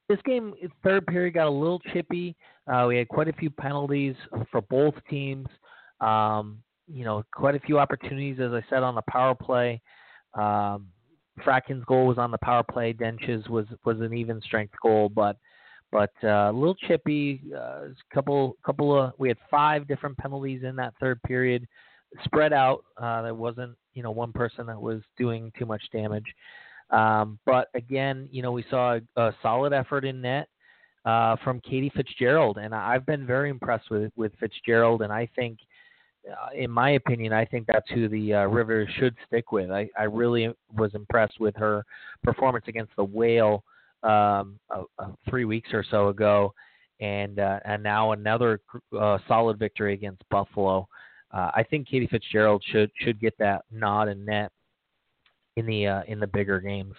this 0.10 0.20
game, 0.26 0.54
third 0.84 1.06
period, 1.08 1.34
got 1.34 1.48
a 1.48 1.50
little 1.50 1.80
chippy. 1.94 2.36
Uh, 2.72 2.86
we 2.88 2.98
had 2.98 3.08
quite 3.08 3.28
a 3.28 3.34
few 3.34 3.50
penalties 3.50 4.16
for 4.52 4.62
both 4.62 4.96
teams. 5.10 5.48
Um, 6.02 6.60
you 6.88 7.04
know, 7.04 7.24
quite 7.34 7.56
a 7.56 7.60
few 7.60 7.80
opportunities, 7.80 8.40
as 8.40 8.52
I 8.52 8.64
said, 8.70 8.84
on 8.84 8.96
the 8.96 9.02
power 9.10 9.36
play. 9.36 9.82
Um, 10.34 10.88
Fracken's 11.46 11.86
goal 11.86 12.08
was 12.08 12.18
on 12.18 12.32
the 12.32 12.38
power 12.40 12.64
play. 12.64 12.94
D'Oench's 12.94 13.48
was 13.50 13.66
was 13.86 14.00
an 14.00 14.14
even 14.14 14.42
strength 14.42 14.74
goal, 14.82 15.10
but 15.10 15.38
but 15.92 16.12
uh, 16.24 16.50
a 16.50 16.52
little 16.52 16.76
chippy. 16.76 17.42
Uh, 17.56 17.88
couple 18.14 18.58
couple 18.66 18.98
of 18.98 19.14
we 19.18 19.28
had 19.28 19.38
five 19.50 19.88
different 19.88 20.18
penalties 20.18 20.64
in 20.64 20.76
that 20.78 20.94
third 21.00 21.22
period, 21.24 21.68
spread 22.24 22.54
out. 22.54 22.84
Uh, 22.98 23.22
there 23.22 23.36
wasn't 23.36 23.76
you 23.98 24.04
know 24.04 24.12
one 24.12 24.32
person 24.32 24.68
that 24.68 24.80
was 24.80 25.02
doing 25.18 25.52
too 25.58 25.66
much 25.66 25.82
damage. 25.92 26.26
Um, 26.92 27.40
but 27.46 27.68
again, 27.74 28.30
you 28.32 28.42
know, 28.44 28.52
we 28.52 28.64
saw 28.70 28.96
a, 28.96 29.22
a 29.22 29.36
solid 29.42 29.74
effort 29.74 30.06
in 30.06 30.22
net 30.22 30.48
uh, 31.04 31.36
from 31.44 31.60
Katie 31.62 31.92
Fitzgerald, 31.96 32.60
and 32.60 32.74
I've 32.76 33.06
been 33.06 33.26
very 33.26 33.50
impressed 33.50 33.90
with 33.90 34.12
with 34.16 34.32
Fitzgerald, 34.40 35.02
and 35.02 35.12
I 35.12 35.28
think. 35.36 35.58
Uh, 36.30 36.50
in 36.54 36.70
my 36.70 36.90
opinion, 36.90 37.32
I 37.32 37.46
think 37.46 37.68
that's 37.68 37.90
who 37.92 38.10
the 38.10 38.34
uh, 38.34 38.86
should 39.00 39.16
stick 39.26 39.54
with. 39.54 39.72
I, 39.72 39.88
I 39.98 40.04
really 40.04 40.54
was 40.76 40.94
impressed 40.94 41.40
with 41.40 41.56
her 41.56 41.86
performance 42.22 42.66
against 42.68 42.92
the 42.98 43.06
Whale 43.06 43.64
um, 44.04 44.60
uh, 44.70 44.84
three 45.30 45.46
weeks 45.46 45.70
or 45.72 45.86
so 45.90 46.10
ago, 46.10 46.54
and 47.00 47.40
uh, 47.40 47.62
and 47.64 47.82
now 47.82 48.12
another 48.12 48.60
uh, 49.00 49.20
solid 49.30 49.58
victory 49.58 49.94
against 49.94 50.22
Buffalo. 50.30 50.90
Uh, 51.32 51.52
I 51.54 51.64
think 51.64 51.88
Katie 51.88 52.08
Fitzgerald 52.08 52.64
should 52.72 52.92
should 53.00 53.20
get 53.20 53.38
that 53.40 53.66
nod 53.72 54.08
and 54.08 54.26
net 54.26 54.52
in 55.58 55.66
the 55.66 55.88
uh, 55.88 56.02
in 56.08 56.20
the 56.20 56.28
bigger 56.28 56.60
games. 56.60 56.96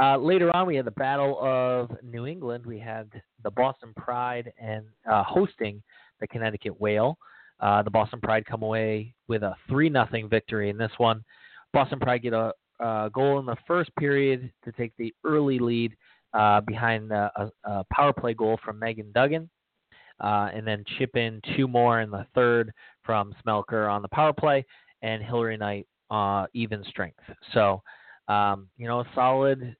Uh, 0.00 0.16
later 0.16 0.54
on, 0.54 0.66
we 0.66 0.76
had 0.76 0.84
the 0.84 0.92
Battle 0.92 1.38
of 1.40 1.90
New 2.02 2.26
England. 2.26 2.64
We 2.64 2.78
had 2.78 3.10
the 3.42 3.50
Boston 3.50 3.92
Pride 3.96 4.52
and 4.58 4.84
uh, 5.10 5.24
hosting 5.24 5.82
the 6.20 6.28
Connecticut 6.28 6.80
Whale. 6.80 7.18
Uh, 7.58 7.82
the 7.82 7.90
Boston 7.90 8.20
Pride 8.20 8.46
come 8.46 8.62
away 8.62 9.14
with 9.28 9.42
a 9.42 9.54
three 9.68 9.88
nothing 9.88 10.28
victory 10.28 10.70
in 10.70 10.78
this 10.78 10.92
one. 10.98 11.24
Boston 11.72 11.98
Pride 11.98 12.22
get 12.22 12.32
a, 12.32 12.52
a, 12.78 13.10
goal 13.12 13.38
in 13.38 13.46
the 13.46 13.56
first 13.66 13.94
period 13.96 14.50
to 14.64 14.72
take 14.72 14.92
the 14.96 15.12
early 15.24 15.58
lead 15.58 15.94
uh, 16.34 16.60
behind 16.60 17.10
a, 17.12 17.50
a, 17.64 17.84
power 17.92 18.12
play 18.12 18.32
goal 18.32 18.58
from 18.64 18.78
Megan 18.78 19.12
Duggan, 19.12 19.50
uh, 20.20 20.50
and 20.52 20.66
then 20.66 20.84
chip 20.98 21.16
in 21.16 21.40
two 21.56 21.66
more 21.66 22.00
in 22.00 22.10
the 22.10 22.26
third 22.34 22.72
from 23.04 23.34
Smelker 23.44 23.90
on 23.90 24.02
the 24.02 24.08
power 24.08 24.32
play 24.32 24.64
and 25.02 25.22
Hilary 25.22 25.56
Knight 25.56 25.86
uh, 26.10 26.46
even 26.54 26.84
strength. 26.84 27.20
So, 27.52 27.82
um, 28.28 28.68
you 28.76 28.86
know, 28.86 29.04
solid, 29.14 29.74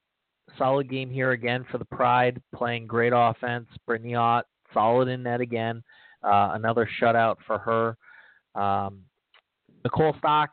solid 0.57 0.89
game 0.89 1.11
here 1.11 1.33
again 1.33 1.65
for 1.71 1.79
the 1.79 1.85
Pride, 1.85 2.41
playing 2.55 2.87
great 2.87 3.13
offense. 3.15 3.67
Brittany 3.87 4.15
Ott, 4.15 4.47
solid 4.73 5.09
in 5.09 5.23
net 5.23 5.41
again. 5.41 5.83
Uh, 6.23 6.51
another 6.55 6.89
shutout 7.01 7.37
for 7.47 7.59
her. 7.59 8.61
Um, 8.61 9.01
Nicole 9.85 10.15
Stock 10.19 10.51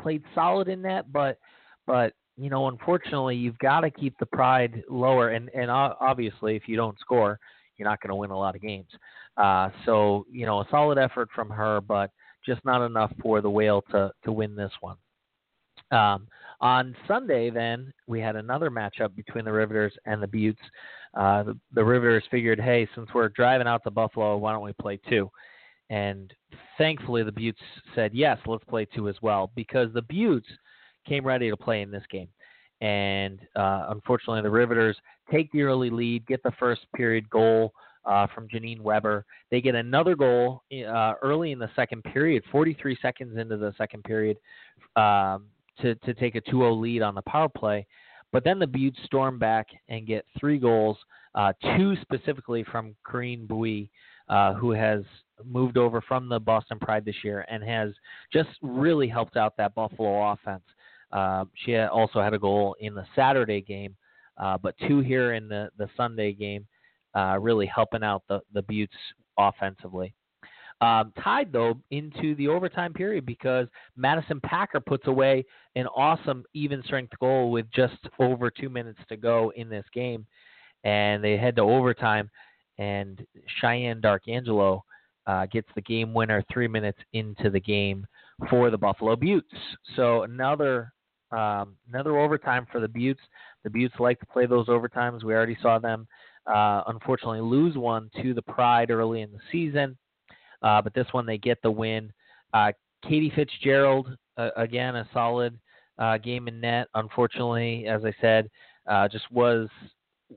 played 0.00 0.22
solid 0.34 0.68
in 0.68 0.82
net, 0.82 1.12
but 1.12 1.38
but 1.86 2.14
you 2.36 2.50
know, 2.50 2.68
unfortunately, 2.68 3.36
you've 3.36 3.58
got 3.58 3.80
to 3.80 3.90
keep 3.90 4.18
the 4.18 4.26
pride 4.26 4.82
lower, 4.88 5.30
and 5.30 5.48
and 5.54 5.70
obviously, 5.70 6.56
if 6.56 6.62
you 6.66 6.76
don't 6.76 6.98
score, 6.98 7.38
you're 7.76 7.88
not 7.88 8.00
going 8.00 8.10
to 8.10 8.16
win 8.16 8.30
a 8.30 8.38
lot 8.38 8.54
of 8.54 8.62
games. 8.62 8.90
Uh, 9.36 9.70
so 9.84 10.26
you 10.30 10.46
know, 10.46 10.60
a 10.60 10.66
solid 10.70 10.98
effort 10.98 11.28
from 11.34 11.50
her, 11.50 11.80
but 11.80 12.10
just 12.44 12.64
not 12.64 12.84
enough 12.84 13.12
for 13.22 13.40
the 13.40 13.50
whale 13.50 13.82
to 13.90 14.10
to 14.24 14.32
win 14.32 14.54
this 14.54 14.72
one. 14.80 14.96
Um, 15.90 16.26
on 16.60 16.96
Sunday, 17.06 17.50
then 17.50 17.92
we 18.06 18.20
had 18.20 18.36
another 18.36 18.70
matchup 18.70 19.14
between 19.14 19.44
the 19.44 19.52
Riveters 19.52 19.92
and 20.06 20.22
the 20.22 20.26
Beauts. 20.26 20.60
Uh, 21.14 21.42
the, 21.44 21.58
the 21.72 21.84
Riveters 21.84 22.24
figured, 22.30 22.60
hey, 22.60 22.88
since 22.94 23.08
we're 23.14 23.28
driving 23.28 23.66
out 23.66 23.82
to 23.84 23.90
Buffalo, 23.90 24.36
why 24.36 24.52
don't 24.52 24.64
we 24.64 24.72
play 24.72 24.98
two? 25.08 25.30
And 25.90 26.32
thankfully, 26.78 27.22
the 27.22 27.32
Beauts 27.32 27.60
said, 27.94 28.12
yes, 28.14 28.38
let's 28.46 28.64
play 28.64 28.86
two 28.86 29.08
as 29.08 29.16
well, 29.22 29.50
because 29.54 29.92
the 29.92 30.02
Beauts 30.02 30.48
came 31.06 31.24
ready 31.24 31.50
to 31.50 31.56
play 31.56 31.82
in 31.82 31.90
this 31.90 32.02
game. 32.10 32.28
And 32.80 33.40
uh, 33.54 33.86
unfortunately, 33.88 34.42
the 34.42 34.50
Riveters 34.50 34.96
take 35.30 35.50
the 35.52 35.62
early 35.62 35.90
lead, 35.90 36.26
get 36.26 36.42
the 36.42 36.52
first 36.58 36.82
period 36.94 37.28
goal 37.30 37.72
uh, 38.04 38.26
from 38.34 38.48
Janine 38.48 38.80
Weber. 38.80 39.24
They 39.50 39.60
get 39.60 39.74
another 39.74 40.14
goal 40.14 40.62
uh, 40.72 41.14
early 41.22 41.52
in 41.52 41.58
the 41.58 41.70
second 41.74 42.02
period, 42.04 42.42
43 42.52 42.98
seconds 43.02 43.36
into 43.38 43.56
the 43.56 43.72
second 43.76 44.04
period, 44.04 44.36
um, 44.94 45.44
to 45.80 45.94
to 45.94 46.14
take 46.14 46.36
a 46.36 46.40
2-0 46.42 46.80
lead 46.80 47.02
on 47.02 47.14
the 47.14 47.22
power 47.22 47.48
play. 47.48 47.86
But 48.32 48.44
then 48.44 48.58
the 48.58 48.66
Beauts 48.66 48.98
storm 49.04 49.38
back 49.38 49.68
and 49.88 50.06
get 50.06 50.26
three 50.38 50.58
goals, 50.58 50.98
uh, 51.34 51.52
two 51.76 51.94
specifically 52.02 52.64
from 52.64 52.94
Corinne 53.04 53.46
Buie, 53.46 53.88
uh, 54.28 54.54
who 54.54 54.72
has 54.72 55.02
moved 55.44 55.76
over 55.76 56.00
from 56.00 56.28
the 56.28 56.40
Boston 56.40 56.78
Pride 56.78 57.04
this 57.04 57.16
year 57.22 57.44
and 57.48 57.62
has 57.62 57.90
just 58.32 58.48
really 58.62 59.08
helped 59.08 59.36
out 59.36 59.56
that 59.56 59.74
Buffalo 59.74 60.32
offense. 60.32 60.64
Uh, 61.12 61.44
she 61.54 61.76
also 61.76 62.20
had 62.20 62.34
a 62.34 62.38
goal 62.38 62.76
in 62.80 62.94
the 62.94 63.06
Saturday 63.14 63.60
game, 63.60 63.96
uh, 64.38 64.58
but 64.58 64.74
two 64.86 65.00
here 65.00 65.34
in 65.34 65.48
the, 65.48 65.68
the 65.78 65.88
Sunday 65.96 66.32
game, 66.32 66.66
uh, 67.14 67.38
really 67.40 67.66
helping 67.66 68.02
out 68.02 68.22
the, 68.28 68.40
the 68.52 68.62
Beauts 68.62 68.96
offensively. 69.38 70.14
Um, 70.82 71.12
tied 71.22 71.52
though 71.52 71.80
into 71.90 72.34
the 72.34 72.48
overtime 72.48 72.92
period 72.92 73.24
because 73.24 73.66
Madison 73.96 74.40
Packer 74.42 74.80
puts 74.80 75.06
away 75.06 75.42
an 75.74 75.86
awesome 75.86 76.44
even 76.52 76.82
strength 76.82 77.14
goal 77.18 77.50
with 77.50 77.64
just 77.74 77.96
over 78.18 78.50
two 78.50 78.68
minutes 78.68 78.98
to 79.08 79.16
go 79.16 79.52
in 79.56 79.70
this 79.70 79.86
game, 79.94 80.26
and 80.84 81.24
they 81.24 81.38
head 81.38 81.56
to 81.56 81.62
overtime, 81.62 82.30
and 82.76 83.26
Shiann 83.62 84.02
Darkangelo 84.02 84.82
uh, 85.26 85.46
gets 85.46 85.68
the 85.74 85.80
game 85.80 86.12
winner 86.12 86.44
three 86.52 86.68
minutes 86.68 86.98
into 87.14 87.48
the 87.48 87.60
game 87.60 88.06
for 88.50 88.70
the 88.70 88.76
Buffalo 88.76 89.16
Beauts. 89.16 89.54
So 89.96 90.24
another 90.24 90.92
um, 91.36 91.76
another 91.92 92.18
overtime 92.18 92.66
for 92.70 92.80
the 92.80 92.88
Beauts. 92.88 93.20
The 93.64 93.70
Beauts 93.70 93.94
like 93.98 94.18
to 94.20 94.26
play 94.26 94.46
those 94.46 94.66
overtimes. 94.66 95.24
We 95.24 95.34
already 95.34 95.56
saw 95.60 95.78
them 95.78 96.06
uh, 96.46 96.82
unfortunately 96.86 97.40
lose 97.40 97.76
one 97.76 98.10
to 98.22 98.32
the 98.34 98.42
Pride 98.42 98.90
early 98.90 99.22
in 99.22 99.32
the 99.32 99.40
season, 99.50 99.96
uh, 100.62 100.80
but 100.80 100.94
this 100.94 101.06
one 101.12 101.26
they 101.26 101.38
get 101.38 101.60
the 101.62 101.70
win. 101.70 102.12
Uh, 102.54 102.72
Katie 103.02 103.32
Fitzgerald 103.34 104.16
uh, 104.36 104.50
again 104.56 104.96
a 104.96 105.08
solid 105.12 105.58
uh, 105.98 106.18
game 106.18 106.48
in 106.48 106.60
net. 106.60 106.88
Unfortunately, 106.94 107.86
as 107.86 108.04
I 108.04 108.14
said, 108.20 108.48
uh, 108.86 109.08
just 109.08 109.30
was 109.32 109.68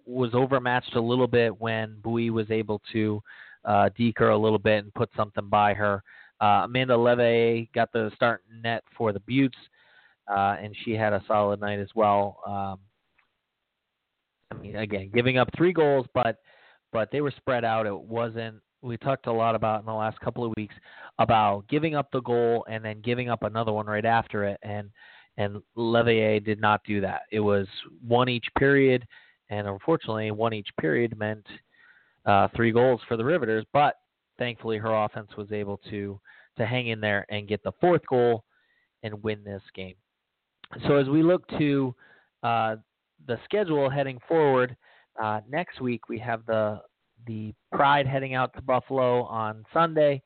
was 0.06 0.32
overmatched 0.34 0.96
a 0.96 1.01
little 1.01 1.27
bit 1.27 1.60
when 1.60 1.98
Buie 2.03 2.29
was 2.29 2.50
able 2.51 2.82
to 2.91 3.22
uh, 3.65 3.89
deke 3.96 4.20
her 4.20 4.29
a 4.29 4.38
little 4.38 4.60
bit 4.60 4.84
and 4.84 4.94
put 4.94 5.10
something 5.15 5.48
by 5.48 5.74
her. 5.74 6.03
Amanda 6.41 6.96
Leve 6.96 7.68
got 7.74 7.91
the 7.91 8.12
start 8.15 8.44
net 8.63 8.84
for 8.96 9.12
the 9.12 9.20
Beauts, 9.22 9.58
uh, 10.29 10.55
and 10.62 10.75
she 10.83 10.93
had 10.93 11.13
a 11.13 11.24
solid 11.27 11.59
night 11.59 11.79
as 11.79 11.89
well. 11.95 12.39
Um, 12.45 12.79
I 14.51 14.62
mean, 14.62 14.75
again, 14.75 15.12
giving 15.13 15.38
up 15.38 15.50
three 15.55 15.74
goals, 15.74 16.05
but 16.13 16.38
but 16.91 17.09
they 17.12 17.21
were 17.21 17.33
spread 17.38 17.63
out. 17.63 17.86
It 17.86 18.00
wasn't. 18.00 18.55
We 18.81 18.98
talked 18.98 19.27
a 19.27 19.31
lot 19.31 19.55
about 19.55 19.81
in 19.81 19.86
the 19.86 19.93
last 19.93 20.19
couple 20.21 20.45
of 20.45 20.53
weeks 20.55 20.75
about 21.19 21.67
giving 21.67 21.95
up 21.95 22.09
the 22.12 22.21
goal 22.21 22.65
and 22.69 22.83
then 22.83 23.01
giving 23.01 23.29
up 23.29 23.43
another 23.43 23.71
one 23.71 23.88
right 23.88 24.05
after 24.05 24.45
it, 24.45 24.59
and 24.63 24.89
and 25.38 25.62
Leveille 25.75 26.43
did 26.43 26.59
not 26.59 26.81
do 26.86 27.01
that. 27.01 27.21
It 27.31 27.39
was 27.39 27.67
one 28.05 28.29
each 28.29 28.48
period, 28.57 29.05
and 29.50 29.67
unfortunately, 29.67 30.31
one 30.31 30.53
each 30.53 30.69
period 30.79 31.17
meant 31.17 31.45
uh, 32.25 32.48
three 32.55 32.71
goals 32.71 33.01
for 33.07 33.17
the 33.17 33.25
Riveters, 33.25 33.65
but 33.74 33.95
thankfully 34.38 34.77
her 34.77 34.93
offense 34.93 35.29
was 35.38 35.51
able 35.51 35.79
to 35.89 36.19
to 36.57 36.65
hang 36.65 36.88
in 36.88 37.00
there 37.00 37.25
and 37.29 37.48
get 37.48 37.63
the 37.63 37.71
fourth 37.79 38.05
goal 38.07 38.43
and 39.03 39.24
win 39.24 39.43
this 39.43 39.62
game. 39.74 39.95
So 40.88 40.97
as 40.97 41.07
we 41.07 41.23
look 41.23 41.47
to 41.57 41.95
uh, 42.43 42.75
the 43.27 43.38
schedule 43.43 43.89
heading 43.89 44.19
forward, 44.27 44.75
uh, 45.21 45.41
next 45.49 45.81
week 45.81 46.09
we 46.09 46.19
have 46.19 46.45
the 46.45 46.81
the 47.27 47.53
Pride 47.73 48.07
heading 48.07 48.33
out 48.33 48.53
to 48.55 48.61
Buffalo 48.61 49.23
on 49.23 49.65
Sunday 49.73 50.21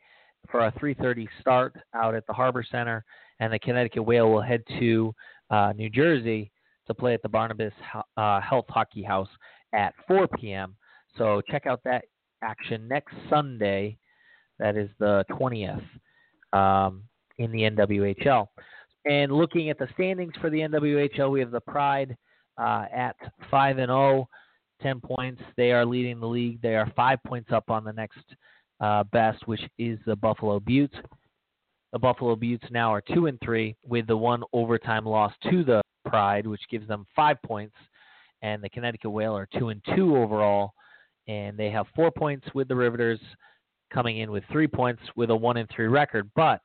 for 0.51 0.67
a 0.67 0.71
3:30 0.73 1.27
start 1.39 1.75
out 1.95 2.13
at 2.13 2.27
the 2.27 2.33
Harbor 2.33 2.63
Center, 2.69 3.03
and 3.39 3.51
the 3.51 3.59
Connecticut 3.59 4.03
Whale 4.03 4.29
will 4.29 4.41
head 4.41 4.63
to 4.79 5.13
uh, 5.49 5.73
New 5.75 5.89
Jersey 5.89 6.51
to 6.87 6.93
play 6.93 7.13
at 7.13 7.21
the 7.21 7.29
Barnabas 7.29 7.73
uh, 8.17 8.41
Health 8.41 8.65
Hockey 8.69 9.03
House 9.03 9.29
at 9.73 9.93
4 10.07 10.27
p.m. 10.27 10.75
So 11.17 11.41
check 11.49 11.65
out 11.65 11.81
that 11.85 12.05
action 12.43 12.87
next 12.87 13.15
Sunday. 13.29 13.97
That 14.59 14.75
is 14.75 14.89
the 14.99 15.25
20th 15.31 15.81
um, 16.51 17.03
in 17.37 17.51
the 17.51 17.61
NWHL. 17.61 18.47
And 19.05 19.31
looking 19.31 19.69
at 19.69 19.77
the 19.77 19.87
standings 19.93 20.33
for 20.39 20.49
the 20.49 20.59
NWHL, 20.59 21.31
we 21.31 21.39
have 21.39 21.51
the 21.51 21.61
Pride 21.61 22.15
uh, 22.57 22.85
at 22.93 23.15
5 23.51 23.77
and 23.77 23.89
0, 23.89 24.27
10 24.81 25.01
points. 25.01 25.41
They 25.57 25.71
are 25.71 25.85
leading 25.85 26.19
the 26.19 26.27
league. 26.27 26.61
They 26.61 26.75
are 26.75 26.91
five 26.95 27.19
points 27.25 27.51
up 27.51 27.69
on 27.69 27.83
the 27.83 27.93
next 27.93 28.23
uh, 28.79 29.03
best, 29.05 29.47
which 29.47 29.61
is 29.77 29.99
the 30.05 30.15
Buffalo 30.15 30.59
Beauts. 30.59 30.95
The 31.91 31.99
Buffalo 31.99 32.35
Beauts 32.35 32.65
now 32.71 32.93
are 32.93 33.01
2 33.13 33.27
and 33.27 33.39
3 33.43 33.75
with 33.85 34.07
the 34.07 34.17
one 34.17 34.43
overtime 34.53 35.05
loss 35.05 35.33
to 35.51 35.63
the 35.63 35.81
Pride, 36.05 36.47
which 36.47 36.61
gives 36.71 36.87
them 36.87 37.05
five 37.15 37.37
points. 37.45 37.75
And 38.41 38.63
the 38.63 38.69
Connecticut 38.69 39.11
Whale 39.11 39.37
are 39.37 39.47
2 39.57 39.69
and 39.69 39.81
2 39.95 40.17
overall 40.17 40.73
and 41.27 41.57
they 41.57 41.69
have 41.69 41.87
four 41.95 42.11
points 42.11 42.45
with 42.53 42.67
the 42.67 42.75
Riveters 42.75 43.19
coming 43.93 44.19
in 44.19 44.31
with 44.31 44.43
three 44.51 44.67
points 44.67 45.01
with 45.15 45.29
a 45.29 45.35
one 45.35 45.57
and 45.57 45.69
three 45.73 45.87
record. 45.87 46.29
But 46.35 46.61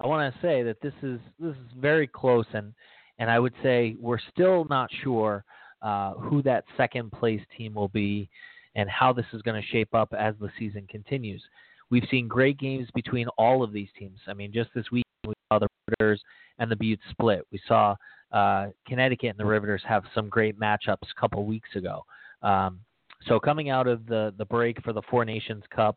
I 0.00 0.06
want 0.06 0.34
to 0.34 0.40
say 0.40 0.62
that 0.62 0.80
this 0.80 0.94
is 1.02 1.20
this 1.38 1.54
is 1.54 1.72
very 1.78 2.06
close, 2.06 2.46
and 2.52 2.72
and 3.18 3.30
I 3.30 3.38
would 3.38 3.54
say 3.62 3.96
we're 4.00 4.18
still 4.32 4.66
not 4.68 4.90
sure 5.02 5.44
uh, 5.82 6.14
who 6.14 6.42
that 6.42 6.64
second 6.76 7.12
place 7.12 7.40
team 7.56 7.74
will 7.74 7.88
be, 7.88 8.28
and 8.74 8.88
how 8.90 9.12
this 9.12 9.26
is 9.32 9.42
going 9.42 9.60
to 9.60 9.68
shape 9.68 9.94
up 9.94 10.12
as 10.18 10.34
the 10.40 10.50
season 10.58 10.86
continues. 10.88 11.42
We've 11.90 12.06
seen 12.10 12.26
great 12.26 12.58
games 12.58 12.88
between 12.94 13.28
all 13.38 13.62
of 13.62 13.72
these 13.72 13.88
teams. 13.98 14.18
I 14.26 14.34
mean, 14.34 14.52
just 14.52 14.70
this 14.74 14.90
week 14.90 15.04
we 15.26 15.34
saw 15.50 15.58
the 15.58 15.68
Riveters 15.88 16.22
and 16.58 16.70
the 16.70 16.76
Beauts 16.76 17.02
split. 17.10 17.42
We 17.52 17.60
saw 17.68 17.94
uh, 18.32 18.68
Connecticut 18.86 19.30
and 19.30 19.38
the 19.38 19.44
Riveters 19.44 19.82
have 19.86 20.02
some 20.14 20.28
great 20.28 20.58
matchups 20.58 21.08
a 21.16 21.20
couple 21.20 21.44
weeks 21.44 21.68
ago. 21.76 22.04
Um, 22.42 22.80
so 23.28 23.38
coming 23.38 23.70
out 23.70 23.86
of 23.86 24.06
the 24.06 24.34
the 24.36 24.44
break 24.44 24.82
for 24.82 24.92
the 24.92 25.02
Four 25.10 25.24
Nations 25.24 25.64
Cup, 25.74 25.96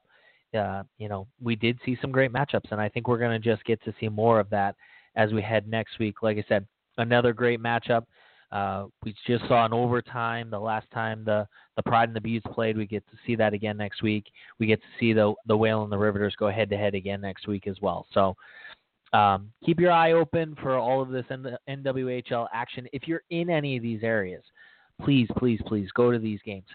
uh, 0.54 0.84
you 0.98 1.10
know, 1.10 1.28
we 1.42 1.56
did 1.56 1.80
see 1.86 1.98
some 2.02 2.12
great 2.12 2.32
matchups, 2.32 2.72
and 2.72 2.80
I 2.80 2.90
think 2.90 3.08
we're 3.08 3.18
going 3.18 3.40
to 3.42 3.56
just 3.56 3.64
get 3.66 3.84
to 3.84 3.94
see 4.00 4.10
more 4.10 4.40
of 4.40 4.50
that 4.50 4.76
as 5.16 5.34
we 5.34 5.42
head 5.42 5.68
next 5.68 6.00
week. 6.00 6.22
Like 6.22 6.38
I 6.38 6.46
said, 6.48 6.66
another 6.98 7.34
great 7.34 7.62
matchup. 7.62 8.04
Uh, 8.52 8.86
we 9.04 9.14
just 9.26 9.46
saw 9.50 9.66
an 9.66 9.74
overtime 9.74 10.50
the 10.50 10.60
last 10.60 10.90
time 10.92 11.24
the 11.26 11.46
the 11.76 11.84
Pride 11.84 12.08
and 12.08 12.16
the 12.16 12.22
Beauts 12.22 12.46
played. 12.54 12.78
We 12.78 12.86
get 12.86 13.06
to 13.08 13.18
see 13.26 13.36
that 13.36 13.54
again 13.54 13.76
next 13.76 14.02
week. 14.02 14.26
We 14.58 14.68
get 14.68 14.80
to 14.80 14.88
see 15.00 15.12
the 15.12 15.34
the 15.48 15.58
Whale 15.58 15.84
and 15.84 15.92
the 15.92 15.98
Riveters 15.98 16.36
go 16.38 16.50
head 16.50 16.70
to 16.70 16.78
head 16.78 16.96
again 16.96 17.20
next 17.20 17.48
week 17.48 17.68
as 17.68 17.76
well. 17.82 18.08
So 18.14 18.36
um, 19.14 19.52
keep 19.66 19.80
your 19.80 19.92
eye 19.92 20.14
open 20.14 20.56
for 20.62 20.78
all 20.78 21.02
of 21.02 21.10
this 21.10 21.26
NWHL 21.70 22.48
action. 22.54 22.88
If 22.94 23.08
you're 23.08 23.24
in 23.30 23.50
any 23.50 23.78
of 23.78 23.84
these 23.84 24.04
areas, 24.04 24.44
please, 25.04 25.28
please, 25.38 25.60
please 25.66 25.90
go 25.94 26.12
to 26.12 26.20
these 26.20 26.40
games. 26.46 26.68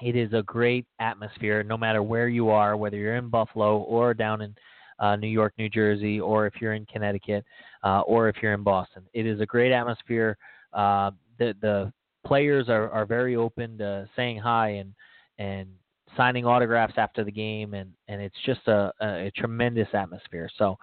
It 0.00 0.16
is 0.16 0.32
a 0.32 0.42
great 0.42 0.86
atmosphere, 1.00 1.62
no 1.62 1.76
matter 1.76 2.02
where 2.02 2.28
you 2.28 2.48
are, 2.50 2.76
whether 2.76 2.96
you're 2.96 3.16
in 3.16 3.28
Buffalo 3.28 3.78
or 3.78 4.14
down 4.14 4.40
in 4.40 4.54
uh, 4.98 5.16
New 5.16 5.28
York, 5.28 5.52
New 5.58 5.68
Jersey, 5.68 6.20
or 6.20 6.46
if 6.46 6.54
you're 6.60 6.74
in 6.74 6.86
Connecticut, 6.86 7.44
uh, 7.84 8.00
or 8.00 8.28
if 8.28 8.36
you're 8.40 8.54
in 8.54 8.62
Boston. 8.62 9.02
It 9.12 9.26
is 9.26 9.40
a 9.40 9.46
great 9.46 9.72
atmosphere. 9.72 10.36
Uh, 10.72 11.10
the 11.38 11.54
the 11.60 11.92
players 12.24 12.68
are, 12.68 12.88
are 12.90 13.04
very 13.04 13.36
open 13.36 13.78
to 13.78 14.08
saying 14.16 14.38
hi 14.38 14.70
and 14.70 14.94
and 15.38 15.68
signing 16.16 16.44
autographs 16.44 16.94
after 16.96 17.24
the 17.24 17.32
game, 17.32 17.74
and 17.74 17.92
and 18.08 18.20
it's 18.20 18.36
just 18.46 18.66
a, 18.68 18.92
a, 19.00 19.26
a 19.26 19.30
tremendous 19.36 19.88
atmosphere. 19.92 20.48
So, 20.56 20.76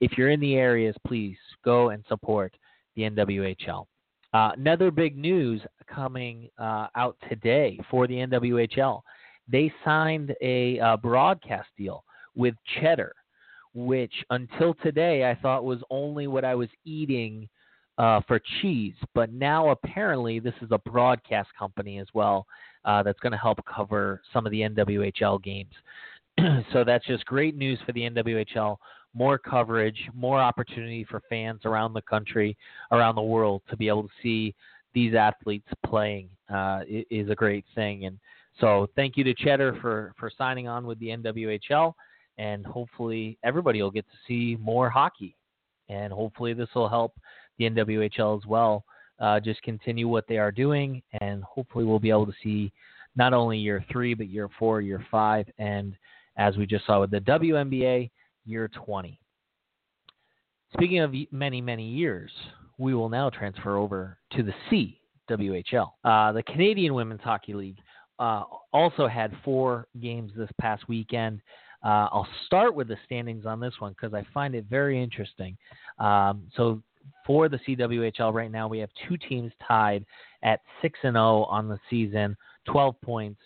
if 0.00 0.16
you're 0.16 0.30
in 0.30 0.40
the 0.40 0.56
areas, 0.56 0.94
please 1.06 1.36
go 1.64 1.90
and 1.90 2.04
support 2.08 2.54
the 2.96 3.02
NWHL. 3.02 3.86
Uh, 4.32 4.52
another 4.56 4.90
big 4.90 5.16
news 5.16 5.60
coming 5.92 6.48
uh, 6.58 6.86
out 6.94 7.16
today 7.28 7.78
for 7.90 8.06
the 8.06 8.14
NWHL. 8.14 9.00
They 9.48 9.72
signed 9.84 10.34
a 10.40 10.78
uh, 10.78 10.96
broadcast 10.98 11.68
deal 11.76 12.04
with 12.36 12.54
Cheddar, 12.80 13.12
which 13.74 14.12
until 14.30 14.74
today 14.74 15.28
I 15.28 15.34
thought 15.34 15.64
was 15.64 15.80
only 15.90 16.28
what 16.28 16.44
I 16.44 16.54
was 16.54 16.68
eating 16.84 17.48
uh, 17.98 18.20
for 18.28 18.40
cheese. 18.60 18.94
But 19.14 19.32
now 19.32 19.70
apparently 19.70 20.38
this 20.38 20.54
is 20.62 20.68
a 20.70 20.78
broadcast 20.78 21.48
company 21.58 21.98
as 21.98 22.06
well 22.14 22.46
uh, 22.84 23.02
that's 23.02 23.18
going 23.20 23.32
to 23.32 23.38
help 23.38 23.58
cover 23.66 24.22
some 24.32 24.46
of 24.46 24.52
the 24.52 24.60
NWHL 24.60 25.42
games. 25.42 25.72
so 26.72 26.84
that's 26.84 27.06
just 27.06 27.24
great 27.26 27.56
news 27.56 27.78
for 27.84 27.92
the 27.92 28.02
NWHL 28.02 28.76
more 29.14 29.38
coverage, 29.38 29.98
more 30.14 30.40
opportunity 30.40 31.04
for 31.04 31.22
fans 31.28 31.62
around 31.64 31.92
the 31.92 32.02
country, 32.02 32.56
around 32.92 33.14
the 33.14 33.22
world 33.22 33.62
to 33.70 33.76
be 33.76 33.88
able 33.88 34.04
to 34.04 34.14
see 34.22 34.54
these 34.94 35.14
athletes 35.14 35.68
playing 35.86 36.28
uh, 36.52 36.80
is 36.88 37.28
a 37.30 37.34
great 37.34 37.64
thing. 37.74 38.06
And 38.06 38.18
so, 38.60 38.88
thank 38.96 39.16
you 39.16 39.24
to 39.24 39.34
Cheddar 39.34 39.78
for 39.80 40.12
for 40.18 40.30
signing 40.36 40.68
on 40.68 40.86
with 40.86 40.98
the 40.98 41.08
NWHL, 41.08 41.94
and 42.38 42.66
hopefully 42.66 43.38
everybody 43.42 43.80
will 43.80 43.90
get 43.90 44.06
to 44.06 44.16
see 44.26 44.56
more 44.60 44.90
hockey, 44.90 45.36
and 45.88 46.12
hopefully 46.12 46.52
this 46.52 46.68
will 46.74 46.88
help 46.88 47.14
the 47.58 47.70
NWHL 47.70 48.38
as 48.38 48.46
well. 48.46 48.84
Uh, 49.18 49.38
just 49.38 49.62
continue 49.62 50.08
what 50.08 50.26
they 50.28 50.38
are 50.38 50.50
doing, 50.50 51.02
and 51.20 51.44
hopefully 51.44 51.84
we'll 51.84 51.98
be 51.98 52.10
able 52.10 52.26
to 52.26 52.34
see 52.42 52.72
not 53.16 53.32
only 53.32 53.58
year 53.58 53.84
three, 53.90 54.14
but 54.14 54.28
year 54.28 54.48
four, 54.58 54.80
year 54.80 55.04
five, 55.10 55.46
and 55.58 55.94
as 56.36 56.56
we 56.56 56.66
just 56.66 56.86
saw 56.86 57.00
with 57.00 57.10
the 57.10 57.20
WNBA, 57.20 58.10
year 58.44 58.68
20. 58.68 59.18
Speaking 60.72 61.00
of 61.00 61.14
many, 61.32 61.60
many 61.60 61.88
years, 61.88 62.30
we 62.78 62.94
will 62.94 63.08
now 63.08 63.30
transfer 63.30 63.76
over 63.76 64.18
to 64.32 64.42
the 64.42 64.94
CWHL. 65.30 65.90
Uh, 66.04 66.32
the 66.32 66.42
Canadian 66.44 66.94
Women's 66.94 67.20
Hockey 67.22 67.54
League 67.54 67.78
uh, 68.18 68.44
also 68.72 69.08
had 69.08 69.32
four 69.44 69.86
games 70.00 70.30
this 70.36 70.50
past 70.60 70.88
weekend. 70.88 71.40
Uh, 71.84 72.08
I'll 72.12 72.28
start 72.46 72.74
with 72.74 72.88
the 72.88 72.96
standings 73.06 73.46
on 73.46 73.58
this 73.58 73.74
one 73.78 73.92
because 73.92 74.14
I 74.14 74.24
find 74.32 74.54
it 74.54 74.66
very 74.68 75.02
interesting. 75.02 75.56
Um, 75.98 76.42
so 76.54 76.82
for 77.26 77.48
the 77.48 77.58
CWHL 77.58 78.32
right 78.32 78.50
now, 78.50 78.68
we 78.68 78.78
have 78.78 78.90
two 79.08 79.16
teams 79.16 79.52
tied 79.66 80.04
at 80.42 80.60
six 80.82 80.98
and 81.02 81.14
zero 81.14 81.44
on 81.44 81.68
the 81.68 81.78
season, 81.88 82.36
twelve 82.66 83.00
points. 83.00 83.40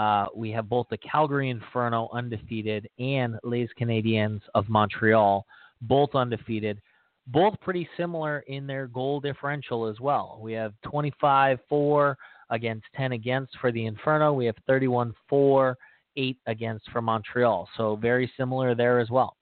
Uh, 0.00 0.24
we 0.34 0.50
have 0.50 0.66
both 0.66 0.86
the 0.88 0.96
Calgary 0.96 1.50
Inferno 1.50 2.08
undefeated 2.14 2.88
and 2.98 3.38
Les 3.44 3.68
Canadiens 3.78 4.40
of 4.54 4.66
Montreal 4.70 5.44
both 5.82 6.14
undefeated, 6.14 6.80
both 7.26 7.52
pretty 7.60 7.86
similar 7.98 8.38
in 8.46 8.66
their 8.66 8.86
goal 8.86 9.20
differential 9.20 9.86
as 9.86 10.00
well. 10.00 10.38
We 10.40 10.54
have 10.54 10.72
25 10.84 11.58
4 11.68 12.16
against 12.48 12.86
10 12.96 13.12
against 13.12 13.52
for 13.60 13.70
the 13.72 13.84
Inferno. 13.84 14.32
We 14.32 14.46
have 14.46 14.56
31 14.66 15.12
4 15.28 15.76
8 16.16 16.36
against 16.46 16.90
for 16.90 17.02
Montreal. 17.02 17.68
So 17.76 17.96
very 17.96 18.32
similar 18.38 18.74
there 18.74 19.00
as 19.00 19.10
well. 19.10 19.36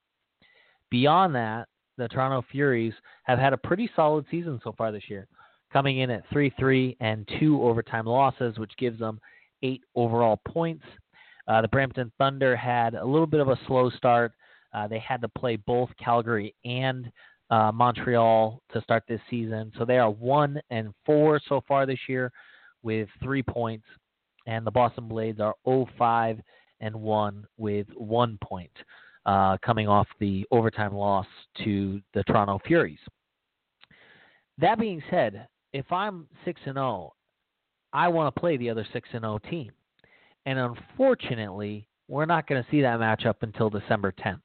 Beyond 0.91 1.37
that, 1.37 1.69
the 1.99 2.09
Toronto 2.09 2.45
Furies 2.51 2.95
have 3.23 3.39
had 3.39 3.53
a 3.53 3.59
pretty 3.59 3.89
solid 3.95 4.25
season 4.29 4.61
so 4.65 4.75
far 4.77 4.91
this 4.91 5.09
year, 5.09 5.29
coming 5.73 6.01
in 6.01 6.11
at 6.11 6.29
3 6.33 6.53
3 6.59 6.97
and 6.99 7.29
two 7.39 7.63
overtime 7.63 8.07
losses, 8.07 8.59
which 8.59 8.77
gives 8.77 8.99
them 8.99 9.21
eight 9.63 9.83
overall 9.95 10.41
points. 10.47 10.85
Uh, 11.47 11.63
the 11.63 11.69
Brampton 11.69 12.13
Thunder 12.19 12.55
had 12.55 12.95
a 12.95 13.05
little 13.05 13.27
bit 13.27 13.41
of 13.41 13.49
a 13.49 13.59
slow 13.67 13.91
start. 13.91 14.33
Uh, 14.75 14.87
they 14.87 14.99
had 14.99 15.21
to 15.23 15.29
play 15.29 15.57
both 15.57 15.89
Calgary 16.03 16.55
and 16.65 17.11
uh, 17.51 17.73
Montreal 17.73 18.61
to 18.73 18.83
start 18.83 19.05
this 19.09 19.21
season, 19.31 19.73
so 19.79 19.85
they 19.85 19.99
are 19.99 20.11
one 20.11 20.61
and 20.71 20.93
four 21.07 21.41
so 21.49 21.63
far 21.67 21.87
this 21.87 21.99
year 22.07 22.31
with 22.83 23.09
three 23.23 23.43
points, 23.43 23.87
and 24.47 24.67
the 24.67 24.71
Boston 24.71 25.09
Blades 25.09 25.41
are 25.41 25.55
0-5 25.67 26.41
and 26.81 26.95
one 26.95 27.47
with 27.57 27.87
one 27.97 28.39
point, 28.43 28.71
uh, 29.27 29.57
coming 29.65 29.89
off 29.89 30.07
the 30.21 30.47
overtime 30.51 30.95
loss 30.95 31.27
to 31.65 32.01
the 32.15 32.23
Toronto 32.25 32.61
Furies. 32.67 32.99
That 34.59 34.79
being 34.79 35.03
said, 35.11 35.49
if 35.73 35.91
I'm 35.93 36.29
six 36.45 36.61
and 36.67 36.75
zero, 36.75 37.15
I 37.93 38.09
want 38.09 38.35
to 38.35 38.41
play 38.41 38.57
the 38.57 38.71
other 38.71 38.87
six 38.93 39.09
and 39.13 39.23
zero 39.23 39.39
team, 39.51 39.73
and 40.47 40.59
unfortunately, 40.59 41.89
we're 42.09 42.27
not 42.27 42.47
going 42.47 42.63
to 42.63 42.71
see 42.71 42.83
that 42.83 43.01
matchup 43.01 43.37
until 43.43 43.71
December 43.71 44.13
10th. 44.13 44.41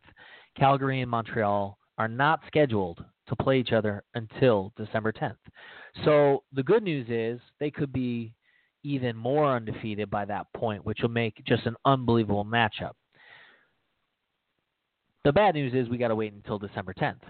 Calgary 0.57 1.01
and 1.01 1.09
Montreal 1.09 1.77
are 1.97 2.07
not 2.07 2.41
scheduled 2.47 3.03
to 3.27 3.35
play 3.35 3.59
each 3.59 3.71
other 3.71 4.03
until 4.15 4.73
December 4.75 5.11
10th. 5.11 5.37
So 6.03 6.43
the 6.53 6.63
good 6.63 6.83
news 6.83 7.07
is 7.09 7.39
they 7.59 7.71
could 7.71 7.93
be 7.93 8.33
even 8.83 9.15
more 9.15 9.55
undefeated 9.55 10.09
by 10.09 10.25
that 10.25 10.47
point, 10.53 10.85
which 10.85 10.99
will 11.01 11.09
make 11.09 11.43
just 11.45 11.65
an 11.65 11.75
unbelievable 11.85 12.45
matchup. 12.45 12.91
The 15.23 15.31
bad 15.31 15.55
news 15.55 15.73
is 15.73 15.87
we 15.87 15.97
got 15.97 16.09
to 16.09 16.15
wait 16.15 16.33
until 16.33 16.59
December 16.59 16.93
10th. 16.93 17.21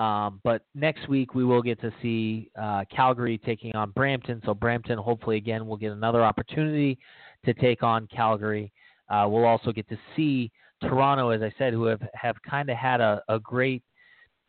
Um, 0.00 0.40
but 0.44 0.62
next 0.74 1.08
week 1.08 1.34
we 1.34 1.44
will 1.44 1.60
get 1.60 1.78
to 1.82 1.92
see 2.00 2.50
uh, 2.60 2.84
Calgary 2.94 3.36
taking 3.36 3.76
on 3.76 3.90
Brampton. 3.90 4.40
So 4.46 4.54
Brampton, 4.54 4.96
hopefully, 4.96 5.36
again, 5.36 5.66
will 5.66 5.76
get 5.76 5.92
another 5.92 6.24
opportunity 6.24 6.98
to 7.44 7.52
take 7.52 7.82
on 7.82 8.06
Calgary. 8.06 8.72
Uh, 9.10 9.26
we'll 9.28 9.44
also 9.44 9.72
get 9.72 9.86
to 9.90 9.98
see 10.16 10.50
Toronto, 10.80 11.28
as 11.30 11.42
I 11.42 11.52
said, 11.58 11.74
who 11.74 11.84
have, 11.84 12.00
have 12.14 12.36
kind 12.48 12.70
of 12.70 12.78
had 12.78 13.02
a, 13.02 13.22
a 13.28 13.38
great 13.38 13.82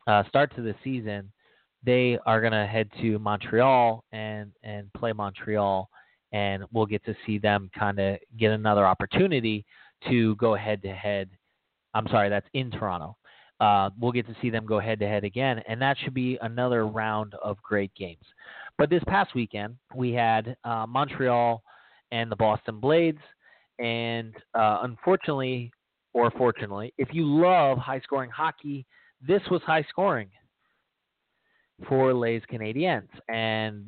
uh, 0.08 0.24
start 0.30 0.56
to 0.56 0.62
the 0.62 0.74
season, 0.84 1.32
they 1.84 2.18
are 2.26 2.40
going 2.40 2.54
to 2.54 2.66
head 2.66 2.90
to 3.02 3.20
Montreal 3.20 4.04
and, 4.12 4.52
and 4.64 4.92
play 4.94 5.14
Montreal, 5.14 5.90
and 6.32 6.64
we'll 6.72 6.86
get 6.86 7.04
to 7.06 7.16
see 7.26 7.38
them 7.38 7.70
kind 7.78 8.00
of 8.00 8.18
get 8.40 8.52
another 8.52 8.86
opportunity 8.86 9.66
to 10.08 10.36
go 10.36 10.56
head 10.56 10.82
to 10.84 10.94
head. 10.94 11.30
I'm 11.94 12.08
sorry, 12.08 12.30
that's 12.30 12.48
in 12.54 12.72
Toronto. 12.72 13.18
Uh, 13.62 13.92
we'll 14.00 14.12
get 14.12 14.28
to 14.28 14.36
see 14.42 14.50
them 14.50 14.66
go 14.66 14.80
head 14.80 15.00
to 15.00 15.08
head 15.08 15.24
again, 15.24 15.62
and 15.68 15.82
that 15.82 15.96
should 16.04 16.14
be 16.14 16.38
another 16.42 16.88
round 16.88 17.36
of 17.44 17.62
great 17.62 17.94
games. 17.96 18.26
But 18.78 18.90
this 18.90 19.04
past 19.08 19.36
weekend, 19.36 19.76
we 19.96 20.12
had 20.12 20.58
uh, 20.64 20.86
Montreal 20.90 21.64
and 22.12 22.30
the 22.32 22.36
Boston 22.36 22.80
Blades, 22.80 23.22
and 23.78 24.34
uh, 24.56 24.80
unfortunately, 24.82 25.72
or 26.14 26.32
fortunately, 26.32 26.94
if 26.98 27.10
you 27.14 27.26
love 27.26 27.78
high 27.78 28.02
scoring 28.02 28.32
hockey, 28.32 28.86
this 29.26 29.42
was 29.50 29.62
high 29.62 29.86
scoring 29.90 30.30
for 31.88 32.14
Les 32.14 32.42
Canadiens. 32.52 33.08
And 33.30 33.86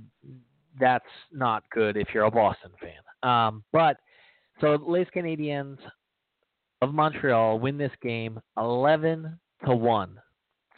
that's 0.79 1.05
not 1.31 1.63
good 1.71 1.97
if 1.97 2.07
you're 2.13 2.25
a 2.25 2.31
Boston 2.31 2.71
fan. 2.79 3.29
Um, 3.29 3.63
but 3.71 3.97
so 4.61 4.77
Les 4.85 5.05
Canadiens 5.15 5.77
of 6.81 6.93
Montreal 6.93 7.59
win 7.59 7.77
this 7.77 7.91
game 8.01 8.39
11 8.57 9.39
to 9.65 9.75
1. 9.75 10.19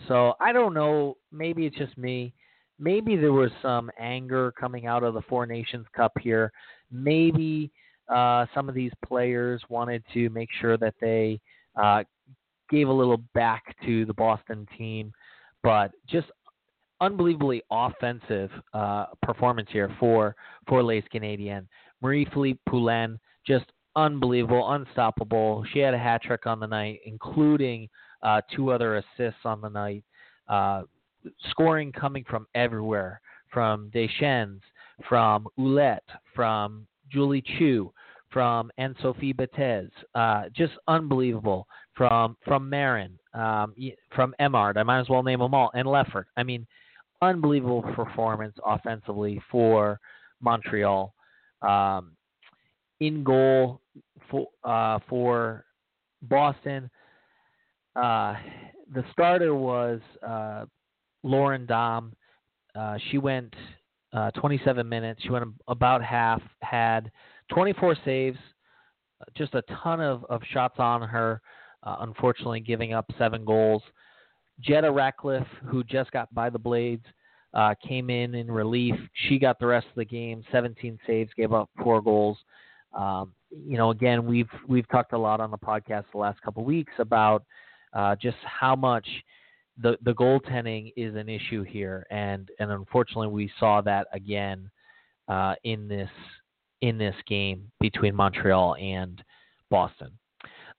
So 0.07 0.33
I 0.39 0.51
don't 0.51 0.73
know. 0.73 1.17
Maybe 1.31 1.65
it's 1.65 1.77
just 1.77 1.97
me. 1.97 2.33
Maybe 2.79 3.15
there 3.15 3.31
was 3.31 3.51
some 3.61 3.89
anger 3.99 4.51
coming 4.59 4.85
out 4.85 5.03
of 5.03 5.13
the 5.13 5.21
Four 5.21 5.45
Nations 5.45 5.85
Cup 5.95 6.11
here. 6.19 6.51
Maybe 6.91 7.71
uh, 8.13 8.45
some 8.53 8.69
of 8.69 8.75
these 8.75 8.91
players 9.05 9.61
wanted 9.69 10.03
to 10.13 10.29
make 10.29 10.49
sure 10.59 10.77
that 10.77 10.93
they 10.99 11.39
uh, 11.81 12.03
gave 12.69 12.89
a 12.89 12.93
little 12.93 13.21
back 13.33 13.63
to 13.85 14.05
the 14.05 14.13
Boston 14.13 14.67
team, 14.77 15.13
but 15.63 15.91
just 16.07 16.27
unbelievably 17.01 17.61
offensive 17.71 18.49
uh, 18.73 19.05
performance 19.21 19.69
here 19.71 19.93
for 19.99 20.35
for 20.67 20.83
Les 20.83 21.03
Canadiens. 21.13 21.65
Marie 22.01 22.27
Philip 22.33 22.57
Poulin, 22.67 23.19
just 23.47 23.65
unbelievable, 23.95 24.71
unstoppable. 24.71 25.63
She 25.73 25.79
had 25.79 25.93
a 25.93 25.97
hat 25.97 26.21
trick 26.23 26.45
on 26.45 26.59
the 26.59 26.67
night, 26.67 26.99
including 27.05 27.89
uh, 28.25 28.41
two 28.53 28.71
other 28.71 28.97
assists 28.97 29.41
on 29.45 29.61
the 29.61 29.69
night. 29.69 30.03
Uh, 30.49 30.81
scoring 31.49 31.91
coming 31.91 32.25
from 32.27 32.47
everywhere, 32.55 33.21
from 33.51 33.89
Deschênes, 33.93 34.59
from 35.07 35.47
Ouellette, 35.57 35.99
from 36.33 36.88
Julie 37.11 37.43
Chu, 37.57 37.91
from 38.31 38.71
Anne 38.77 38.95
Sophie 39.01 39.33
Bettez. 39.33 39.89
Uh, 40.15 40.43
just 40.55 40.73
unbelievable. 40.88 41.67
From 41.93 42.35
from 42.43 42.69
Marin, 42.69 43.17
um, 43.33 43.73
from 44.13 44.35
Emard. 44.41 44.75
I 44.75 44.83
might 44.83 44.99
as 44.99 45.07
well 45.07 45.23
name 45.23 45.39
them 45.39 45.53
all. 45.53 45.71
And 45.73 45.88
Leffert. 45.88 46.25
I 46.35 46.43
mean, 46.43 46.67
unbelievable 47.21 47.83
performance 47.95 48.55
offensively 48.65 49.41
for 49.49 49.99
Montreal. 50.41 51.13
Um, 51.61 52.11
in 52.99 53.23
goal 53.23 53.79
for 54.29 54.47
uh, 54.65 54.99
for 55.07 55.63
Boston, 56.23 56.89
uh, 57.95 58.36
the 58.93 59.03
starter 59.12 59.55
was 59.55 59.99
uh, 60.25 60.65
Lauren 61.23 61.65
Dahm. 61.65 62.12
Uh, 62.75 62.97
she 63.10 63.17
went 63.17 63.53
uh, 64.13 64.31
27 64.31 64.88
minutes. 64.88 65.21
She 65.23 65.29
went 65.29 65.45
about 65.67 66.03
half, 66.03 66.41
had 66.62 67.12
24 67.49 67.95
saves, 68.03 68.38
just 69.36 69.53
a 69.55 69.63
ton 69.84 70.01
of, 70.01 70.25
of 70.25 70.41
shots 70.51 70.75
on 70.77 71.01
her, 71.01 71.41
uh, 71.84 71.97
unfortunately, 72.01 72.60
giving 72.60 72.93
up 72.93 73.05
seven 73.17 73.45
goals. 73.45 73.81
Jetta 74.62 74.91
Ratcliffe, 74.91 75.47
who 75.65 75.84
just 75.84 76.12
got 76.12 76.34
by 76.34 76.49
the 76.49 76.60
Blades, 76.60 77.05
came 77.86 78.10
in 78.10 78.36
in 78.36 78.51
relief. 78.51 78.95
She 79.27 79.39
got 79.39 79.60
the 79.60 79.67
rest 79.67 79.88
of 79.88 79.95
the 79.95 80.05
game, 80.05 80.43
17 80.51 80.99
saves, 81.08 81.31
gave 81.36 81.53
up 81.53 81.69
four 81.81 82.01
goals. 82.01 82.38
Um, 82.93 83.34
you 83.49 83.77
know, 83.77 83.91
again, 83.91 84.25
we've 84.25 84.49
we've 84.67 84.88
talked 84.89 85.13
a 85.13 85.17
lot 85.17 85.39
on 85.39 85.51
the 85.51 85.58
podcast 85.58 86.05
the 86.12 86.17
last 86.17 86.41
couple 86.41 86.63
of 86.63 86.67
weeks 86.67 86.93
about 86.99 87.43
uh, 87.95 88.15
just 88.15 88.38
how 88.43 88.75
much 88.75 89.08
the 89.81 89.97
the 90.03 90.13
goaltending 90.13 90.93
is 90.95 91.15
an 91.15 91.29
issue 91.29 91.63
here, 91.63 92.05
and 92.12 92.49
and 92.60 92.71
unfortunately 92.71 93.27
we 93.27 93.51
saw 93.60 93.81
that 93.81 94.08
again 94.13 94.69
uh, 95.27 95.55
in 95.63 95.88
this 95.88 96.10
in 96.81 96.97
this 96.97 97.15
game 97.27 97.71
between 97.79 98.15
Montreal 98.15 98.75
and 98.75 99.23
Boston. 99.69 100.12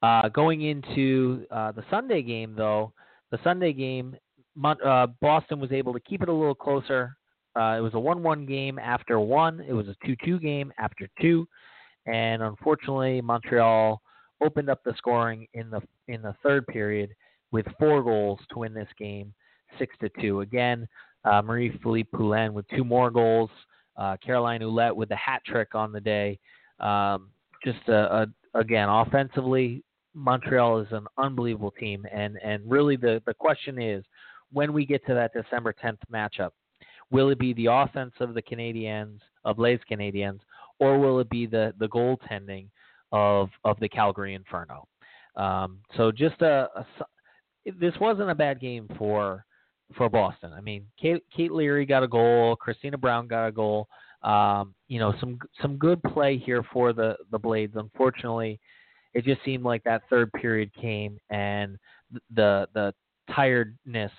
Uh, 0.03 0.29
going 0.29 0.63
into 0.63 1.47
uh, 1.51 1.73
the 1.73 1.83
Sunday 1.91 2.23
game, 2.23 2.55
though, 2.57 2.93
the 3.31 3.39
Sunday 3.43 3.73
game, 3.73 4.15
uh, 4.63 5.07
Boston 5.21 5.59
was 5.59 5.73
able 5.73 5.93
to 5.93 6.01
keep 6.01 6.23
it 6.23 6.29
a 6.29 6.33
little 6.33 6.55
closer. 6.55 7.17
Uh, 7.59 7.77
it 7.79 7.81
was 7.81 7.95
a 7.95 7.99
1 7.99 8.23
1 8.23 8.47
game 8.47 8.79
after 8.79 9.19
one, 9.19 9.61
it 9.67 9.73
was 9.73 9.89
a 9.89 9.97
2 10.07 10.15
2 10.25 10.39
game 10.39 10.73
after 10.79 11.09
two. 11.21 11.49
And 12.07 12.43
unfortunately, 12.43 13.21
Montreal 13.21 14.01
opened 14.45 14.69
up 14.69 14.85
the 14.85 14.95
scoring 14.97 15.49
in 15.55 15.71
the 15.71 15.81
in 16.09 16.23
the 16.23 16.35
third 16.43 16.67
period 16.67 17.11
with 17.53 17.67
four 17.79 18.03
goals 18.03 18.41
to 18.51 18.61
win 18.61 18.75
this 18.75 18.89
game, 18.99 19.33
six 19.79 19.95
to 20.01 20.11
two. 20.21 20.41
Again, 20.41 20.87
uh, 21.25 21.43
Marie 21.43 21.79
Philip 21.83 22.07
Poulin 22.13 22.55
with 22.55 22.67
two 22.69 22.85
more 22.85 23.11
goals. 23.11 23.51
Uh, 23.97 24.17
Caroline 24.25 24.61
Ouellette 24.61 24.95
with 24.95 25.09
the 25.09 25.17
hat 25.17 25.43
trick 25.47 25.75
on 25.75 25.91
the 25.91 26.01
day. 26.01 26.39
Um, 26.81 27.31
just 27.65 27.89
a, 27.89 28.27
a, 28.55 28.59
again, 28.59 28.89
offensively, 28.89 29.83
Montreal 30.15 30.81
is 30.81 30.89
an 30.91 31.07
unbelievable 31.19 31.71
team, 31.71 32.05
and 32.13 32.39
and 32.43 32.63
really 32.71 32.97
the 32.97 33.23
the 33.27 33.35
question 33.35 33.81
is 33.81 34.05
when 34.53 34.73
we 34.73 34.87
get 34.87 35.05
to 35.07 35.15
that 35.15 35.33
December 35.33 35.75
10th 35.83 35.99
matchup, 36.13 36.51
Will 37.11 37.31
it 37.31 37.39
be 37.39 37.53
the 37.55 37.67
offense 37.67 38.13
of 38.21 38.35
the 38.35 38.43
Canadians 38.43 39.21
of 39.45 39.59
Les 39.59 39.79
Canadiens, 39.91 40.41
or 40.81 40.99
will 40.99 41.21
it 41.21 41.31
be 41.31 41.47
the, 41.47 41.73
the 41.79 41.89
goaltending 41.89 42.67
of, 43.13 43.49
of 43.65 43.79
the 43.81 43.89
Calgary 43.89 44.35
Inferno? 44.35 44.89
Um, 45.37 45.79
so 45.97 46.11
just 46.11 46.41
a, 46.43 46.69
a, 46.75 46.87
this 47.79 47.95
wasn't 48.01 48.31
a 48.31 48.35
bad 48.35 48.61
game 48.61 48.89
for 48.99 49.45
for 49.97 50.09
Boston. 50.09 50.53
I 50.53 50.61
mean, 50.61 50.85
Kate, 51.01 51.23
Kate 51.35 51.53
Leary 51.53 51.87
got 51.87 52.03
a 52.03 52.09
goal, 52.09 52.57
Christina 52.57 52.99
Brown 52.99 53.29
got 53.29 53.47
a 53.47 53.53
goal. 53.53 53.89
Um, 54.23 54.75
you 54.89 54.99
know, 54.99 55.15
some 55.21 55.39
some 55.63 55.77
good 55.77 56.03
play 56.03 56.39
here 56.39 56.65
for 56.73 56.93
the 56.93 57.17
the 57.31 57.39
Blades. 57.39 57.75
Unfortunately, 57.77 58.59
it 59.15 59.25
just 59.25 59.45
seemed 59.45 59.65
like 59.65 59.85
that 59.85 60.03
third 60.11 60.33
period 60.33 60.71
came 60.75 61.19
and 61.31 61.77
the 62.35 62.67
the 62.75 62.93
tiredness 63.35 64.13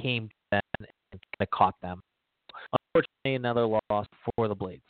came 0.00 0.28
to 0.28 0.34
them 0.52 0.60
and 0.78 0.86
kind 1.12 1.20
of 1.40 1.50
caught 1.50 1.74
them. 1.82 2.00
Unfortunately, 2.94 3.34
another 3.36 3.66
loss 3.66 4.06
for 4.36 4.48
the 4.48 4.54
Blades. 4.54 4.82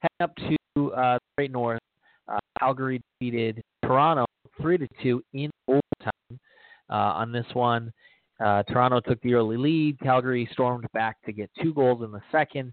Heading 0.00 0.22
up 0.22 0.36
to 0.36 0.92
uh, 0.92 1.14
the 1.14 1.18
Great 1.36 1.52
North, 1.52 1.80
uh, 2.28 2.38
Calgary 2.58 3.00
defeated 3.20 3.62
Toronto 3.84 4.24
three 4.60 4.78
to 4.78 4.88
two 5.02 5.22
in 5.32 5.50
overtime. 5.68 6.40
Uh, 6.90 6.94
on 7.20 7.32
this 7.32 7.46
one, 7.54 7.92
uh, 8.44 8.62
Toronto 8.64 9.00
took 9.00 9.20
the 9.22 9.34
early 9.34 9.56
lead. 9.56 9.98
Calgary 10.00 10.48
stormed 10.52 10.86
back 10.92 11.16
to 11.24 11.32
get 11.32 11.50
two 11.62 11.72
goals 11.72 12.02
in 12.02 12.10
the 12.10 12.22
second. 12.30 12.72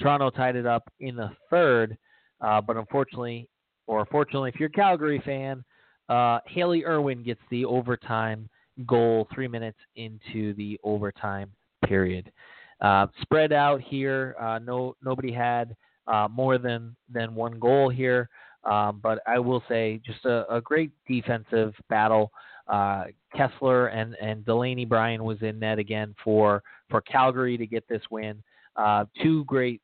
Toronto 0.00 0.30
tied 0.30 0.56
it 0.56 0.66
up 0.66 0.84
in 1.00 1.16
the 1.16 1.30
third, 1.50 1.96
uh, 2.40 2.60
but 2.60 2.76
unfortunately, 2.76 3.48
or 3.86 4.06
fortunately, 4.06 4.50
if 4.50 4.60
you're 4.60 4.68
a 4.68 4.72
Calgary 4.72 5.20
fan, 5.24 5.64
uh, 6.08 6.38
Haley 6.46 6.84
Irwin 6.84 7.22
gets 7.22 7.40
the 7.50 7.64
overtime 7.64 8.48
goal 8.86 9.26
three 9.34 9.48
minutes 9.48 9.78
into 9.96 10.54
the 10.54 10.78
overtime 10.84 11.50
period. 11.84 12.30
Uh, 12.80 13.06
spread 13.22 13.52
out 13.52 13.80
here, 13.80 14.36
uh, 14.40 14.58
no 14.60 14.94
nobody 15.02 15.32
had 15.32 15.74
uh, 16.06 16.28
more 16.30 16.58
than 16.58 16.94
than 17.12 17.34
one 17.34 17.58
goal 17.58 17.88
here, 17.88 18.28
um, 18.64 19.00
but 19.02 19.20
I 19.26 19.38
will 19.38 19.62
say 19.68 20.00
just 20.04 20.24
a, 20.24 20.52
a 20.52 20.60
great 20.60 20.90
defensive 21.06 21.74
battle. 21.88 22.30
Uh, 22.66 23.04
Kessler 23.34 23.86
and 23.88 24.14
and 24.20 24.44
Delayne 24.44 24.88
Brian 24.88 25.24
was 25.24 25.38
in 25.42 25.58
net 25.58 25.78
again 25.78 26.14
for 26.22 26.62
for 26.90 27.00
Calgary 27.00 27.56
to 27.56 27.66
get 27.66 27.86
this 27.88 28.02
win. 28.10 28.42
Uh, 28.76 29.04
two 29.22 29.44
great 29.44 29.80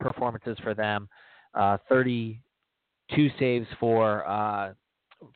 performances 0.00 0.56
for 0.62 0.74
them. 0.74 1.08
Uh, 1.54 1.76
32 1.88 3.30
saves 3.38 3.66
for 3.78 4.26
uh, 4.26 4.72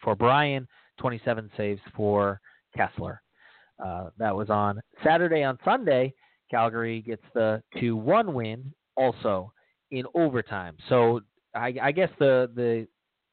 for 0.02 0.14
Bryan, 0.14 0.66
27 0.98 1.50
saves 1.56 1.80
for 1.94 2.40
Kessler. 2.76 3.22
Uh, 3.82 4.10
that 4.18 4.34
was 4.34 4.50
on 4.50 4.80
Saturday. 5.04 5.44
On 5.44 5.58
Sunday, 5.64 6.12
Calgary 6.50 7.00
gets 7.02 7.22
the 7.34 7.62
2-1 7.76 8.32
win, 8.32 8.72
also 8.96 9.52
in 9.90 10.04
overtime. 10.14 10.76
So 10.88 11.20
I, 11.54 11.74
I 11.82 11.92
guess 11.92 12.10
the 12.18 12.50
the 12.54 12.86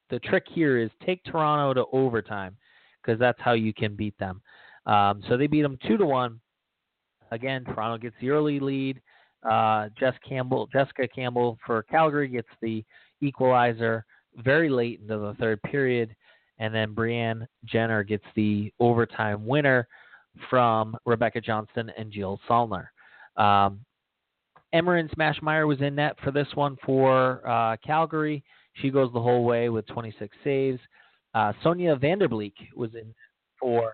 the 0.10 0.20
trick 0.20 0.46
here 0.50 0.78
is 0.78 0.90
take 1.06 1.24
Toronto 1.24 1.74
to 1.74 1.86
overtime 1.92 2.56
because 3.02 3.20
that's 3.20 3.40
how 3.42 3.54
you 3.54 3.74
can 3.74 3.96
beat 3.96 4.18
them. 4.18 4.42
Um, 4.86 5.24
so 5.28 5.38
they 5.38 5.48
beat 5.48 5.64
them 5.64 5.78
two 5.88 5.98
to 5.98 6.06
one. 6.06 6.40
Again, 7.32 7.64
Toronto 7.66 7.98
gets 7.98 8.16
the 8.22 8.30
early 8.30 8.60
lead. 8.60 9.02
Uh, 9.44 9.90
Jess 10.00 10.14
Campbell, 10.28 10.68
Jessica 10.72 11.08
Campbell 11.08 11.58
for 11.66 11.84
Calgary 11.84 12.28
gets 12.28 12.48
the 12.62 12.84
equalizer 13.22 14.06
very 14.38 14.70
late 14.70 15.00
into 15.02 15.18
the 15.18 15.36
third 15.40 15.62
period, 15.64 16.16
and 16.60 16.74
then 16.74 16.94
Brianne 16.94 17.46
Jenner 17.66 18.04
gets 18.04 18.26
the 18.36 18.72
overtime 18.80 19.46
winner 19.46 19.88
from 20.50 20.98
Rebecca 21.06 21.42
Johnston 21.42 21.92
and 21.98 22.12
Jill 22.12 22.40
Saulnier. 22.48 22.92
Um, 23.38 23.80
Emerance 24.76 25.14
Maschmeyer 25.16 25.66
was 25.66 25.80
in 25.80 25.96
net 25.96 26.18
for 26.22 26.32
this 26.32 26.48
one 26.54 26.76
for 26.86 27.48
uh, 27.48 27.78
Calgary. 27.78 28.44
She 28.74 28.90
goes 28.90 29.10
the 29.14 29.22
whole 29.22 29.46
way 29.46 29.70
with 29.70 29.88
26 29.88 30.36
saves. 30.44 30.80
Uh, 31.34 31.54
Sonia 31.64 31.96
van 31.96 32.20
der 32.20 32.28
Bliek 32.28 32.54
was 32.76 32.94
in 32.94 33.14
for 33.60 33.94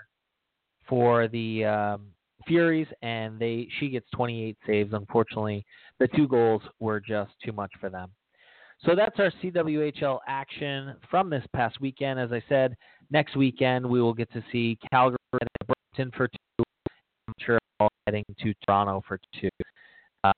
for 0.90 1.28
the 1.28 1.64
um, 1.66 2.08
Furies, 2.48 2.88
and 3.04 3.40
they 3.40 3.68
she 3.80 3.90
gets 3.90 4.08
28 4.16 4.58
saves. 4.66 4.94
Unfortunately, 4.94 5.64
the 6.00 6.08
two 6.10 6.28
goals 6.28 6.64
were 6.80 7.00
just 7.00 7.32
too 7.46 7.52
much 7.52 7.72
for 7.80 7.90
them. 7.90 8.10
So 8.84 8.96
that's 8.96 9.20
our 9.20 9.32
CWHL 9.44 10.20
action 10.28 10.96
from 11.12 11.30
this 11.30 11.46
past 11.56 11.80
weekend. 11.80 12.20
As 12.20 12.32
I 12.32 12.42
said, 12.50 12.76
next 13.12 13.36
weekend 13.36 13.86
we 13.86 14.02
will 14.02 14.16
get 14.16 14.32
to 14.34 14.44
see 14.52 14.80
Calgary 14.90 15.18
and 15.32 15.50
Brampton 15.68 16.18
for 16.18 16.28
two. 16.28 16.64
I'm 17.28 17.34
sure 17.46 17.60
heading 18.08 18.26
to 18.42 18.54
Toronto 18.66 19.04
for 19.08 19.20
two. 19.40 19.50
Uh, 20.24 20.32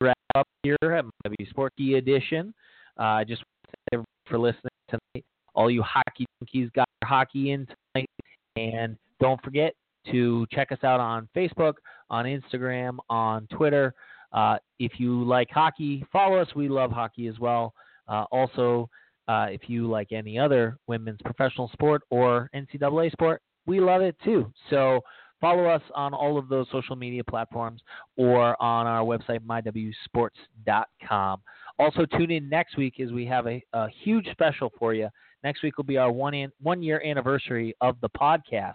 wrap 0.00 0.16
up 0.34 0.46
here 0.62 0.76
at 0.82 1.04
W 1.24 1.50
Sport 1.50 1.72
Key 1.76 1.94
Edition, 1.94 2.54
uh, 2.98 3.02
I 3.02 3.22
uh, 3.22 3.24
just 3.24 3.42
thank 3.66 3.76
everyone 3.92 4.06
for 4.26 4.38
listening 4.38 4.70
tonight. 4.88 5.24
All 5.54 5.70
you 5.70 5.82
hockey 5.82 6.26
junkies 6.42 6.72
got 6.72 6.88
your 7.02 7.08
hockey 7.08 7.50
in 7.52 7.66
tonight. 7.94 8.08
And 8.56 8.96
don't 9.20 9.42
forget 9.42 9.74
to 10.10 10.46
check 10.52 10.72
us 10.72 10.78
out 10.82 11.00
on 11.00 11.28
Facebook, 11.36 11.74
on 12.10 12.24
Instagram, 12.24 12.98
on 13.08 13.46
Twitter. 13.48 13.94
Uh, 14.32 14.56
if 14.78 14.92
you 14.98 15.24
like 15.24 15.48
hockey, 15.50 16.04
follow 16.12 16.38
us. 16.38 16.48
We 16.54 16.68
love 16.68 16.90
hockey 16.90 17.26
as 17.26 17.38
well. 17.38 17.74
Uh, 18.08 18.24
also, 18.30 18.88
uh, 19.26 19.46
if 19.50 19.68
you 19.68 19.88
like 19.88 20.12
any 20.12 20.38
other 20.38 20.78
women's 20.86 21.20
professional 21.24 21.68
sport 21.72 22.02
or 22.10 22.50
NCAA 22.54 23.12
sport, 23.12 23.42
we 23.66 23.80
love 23.80 24.00
it 24.00 24.16
too. 24.24 24.50
So 24.70 25.00
follow 25.40 25.66
us 25.66 25.82
on 25.94 26.14
all 26.14 26.38
of 26.38 26.48
those 26.48 26.66
social 26.72 26.96
media 26.96 27.24
platforms 27.24 27.82
or 28.16 28.60
on 28.62 28.86
our 28.86 29.04
website, 29.04 29.40
mywsports.com. 29.40 31.40
Also, 31.78 32.06
tune 32.06 32.30
in 32.30 32.48
next 32.48 32.76
week 32.76 33.00
as 33.00 33.12
we 33.12 33.24
have 33.26 33.46
a, 33.46 33.62
a 33.72 33.88
huge 34.02 34.26
special 34.32 34.72
for 34.78 34.94
you. 34.94 35.08
Next 35.44 35.62
week 35.62 35.76
will 35.76 35.84
be 35.84 35.96
our 35.96 36.10
one, 36.10 36.34
in, 36.34 36.50
one 36.60 36.82
year 36.82 37.00
anniversary 37.04 37.74
of 37.80 37.96
the 38.00 38.08
podcast. 38.10 38.74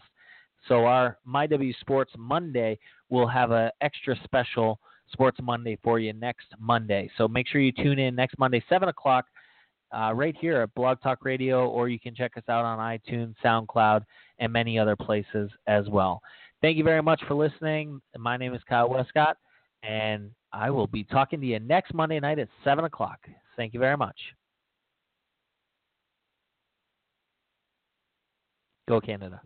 So 0.67 0.85
our 0.85 1.17
MyW 1.27 1.73
Sports 1.81 2.13
Monday 2.17 2.79
will 3.09 3.27
have 3.27 3.51
an 3.51 3.69
extra 3.81 4.15
special 4.23 4.79
Sports 5.11 5.39
Monday 5.41 5.77
for 5.83 5.99
you 5.99 6.13
next 6.13 6.47
Monday. 6.59 7.11
So 7.17 7.27
make 7.27 7.47
sure 7.47 7.59
you 7.59 7.73
tune 7.73 7.99
in 7.99 8.15
next 8.15 8.39
Monday, 8.39 8.63
7 8.69 8.87
o'clock, 8.87 9.25
uh, 9.93 10.13
right 10.13 10.35
here 10.39 10.61
at 10.61 10.73
Blog 10.73 11.01
Talk 11.01 11.23
Radio, 11.23 11.67
or 11.67 11.89
you 11.89 11.99
can 11.99 12.15
check 12.15 12.31
us 12.37 12.43
out 12.49 12.65
on 12.65 12.79
iTunes, 12.79 13.35
SoundCloud, 13.43 14.03
and 14.39 14.51
many 14.51 14.79
other 14.79 14.95
places 14.95 15.51
as 15.67 15.87
well. 15.89 16.21
Thank 16.63 16.77
you 16.77 16.85
very 16.85 17.03
much 17.03 17.21
for 17.27 17.33
listening. 17.33 18.01
My 18.17 18.37
name 18.37 18.53
is 18.53 18.61
Kyle 18.69 18.89
Westcott, 18.89 19.35
and 19.83 20.31
I 20.53 20.69
will 20.69 20.87
be 20.87 21.03
talking 21.03 21.41
to 21.41 21.45
you 21.45 21.59
next 21.59 21.93
Monday 21.93 22.21
night 22.21 22.39
at 22.39 22.47
7 22.63 22.85
o'clock. 22.85 23.19
Thank 23.57 23.73
you 23.73 23.81
very 23.81 23.97
much. 23.97 24.15
Go 28.87 29.01
Canada. 29.01 29.41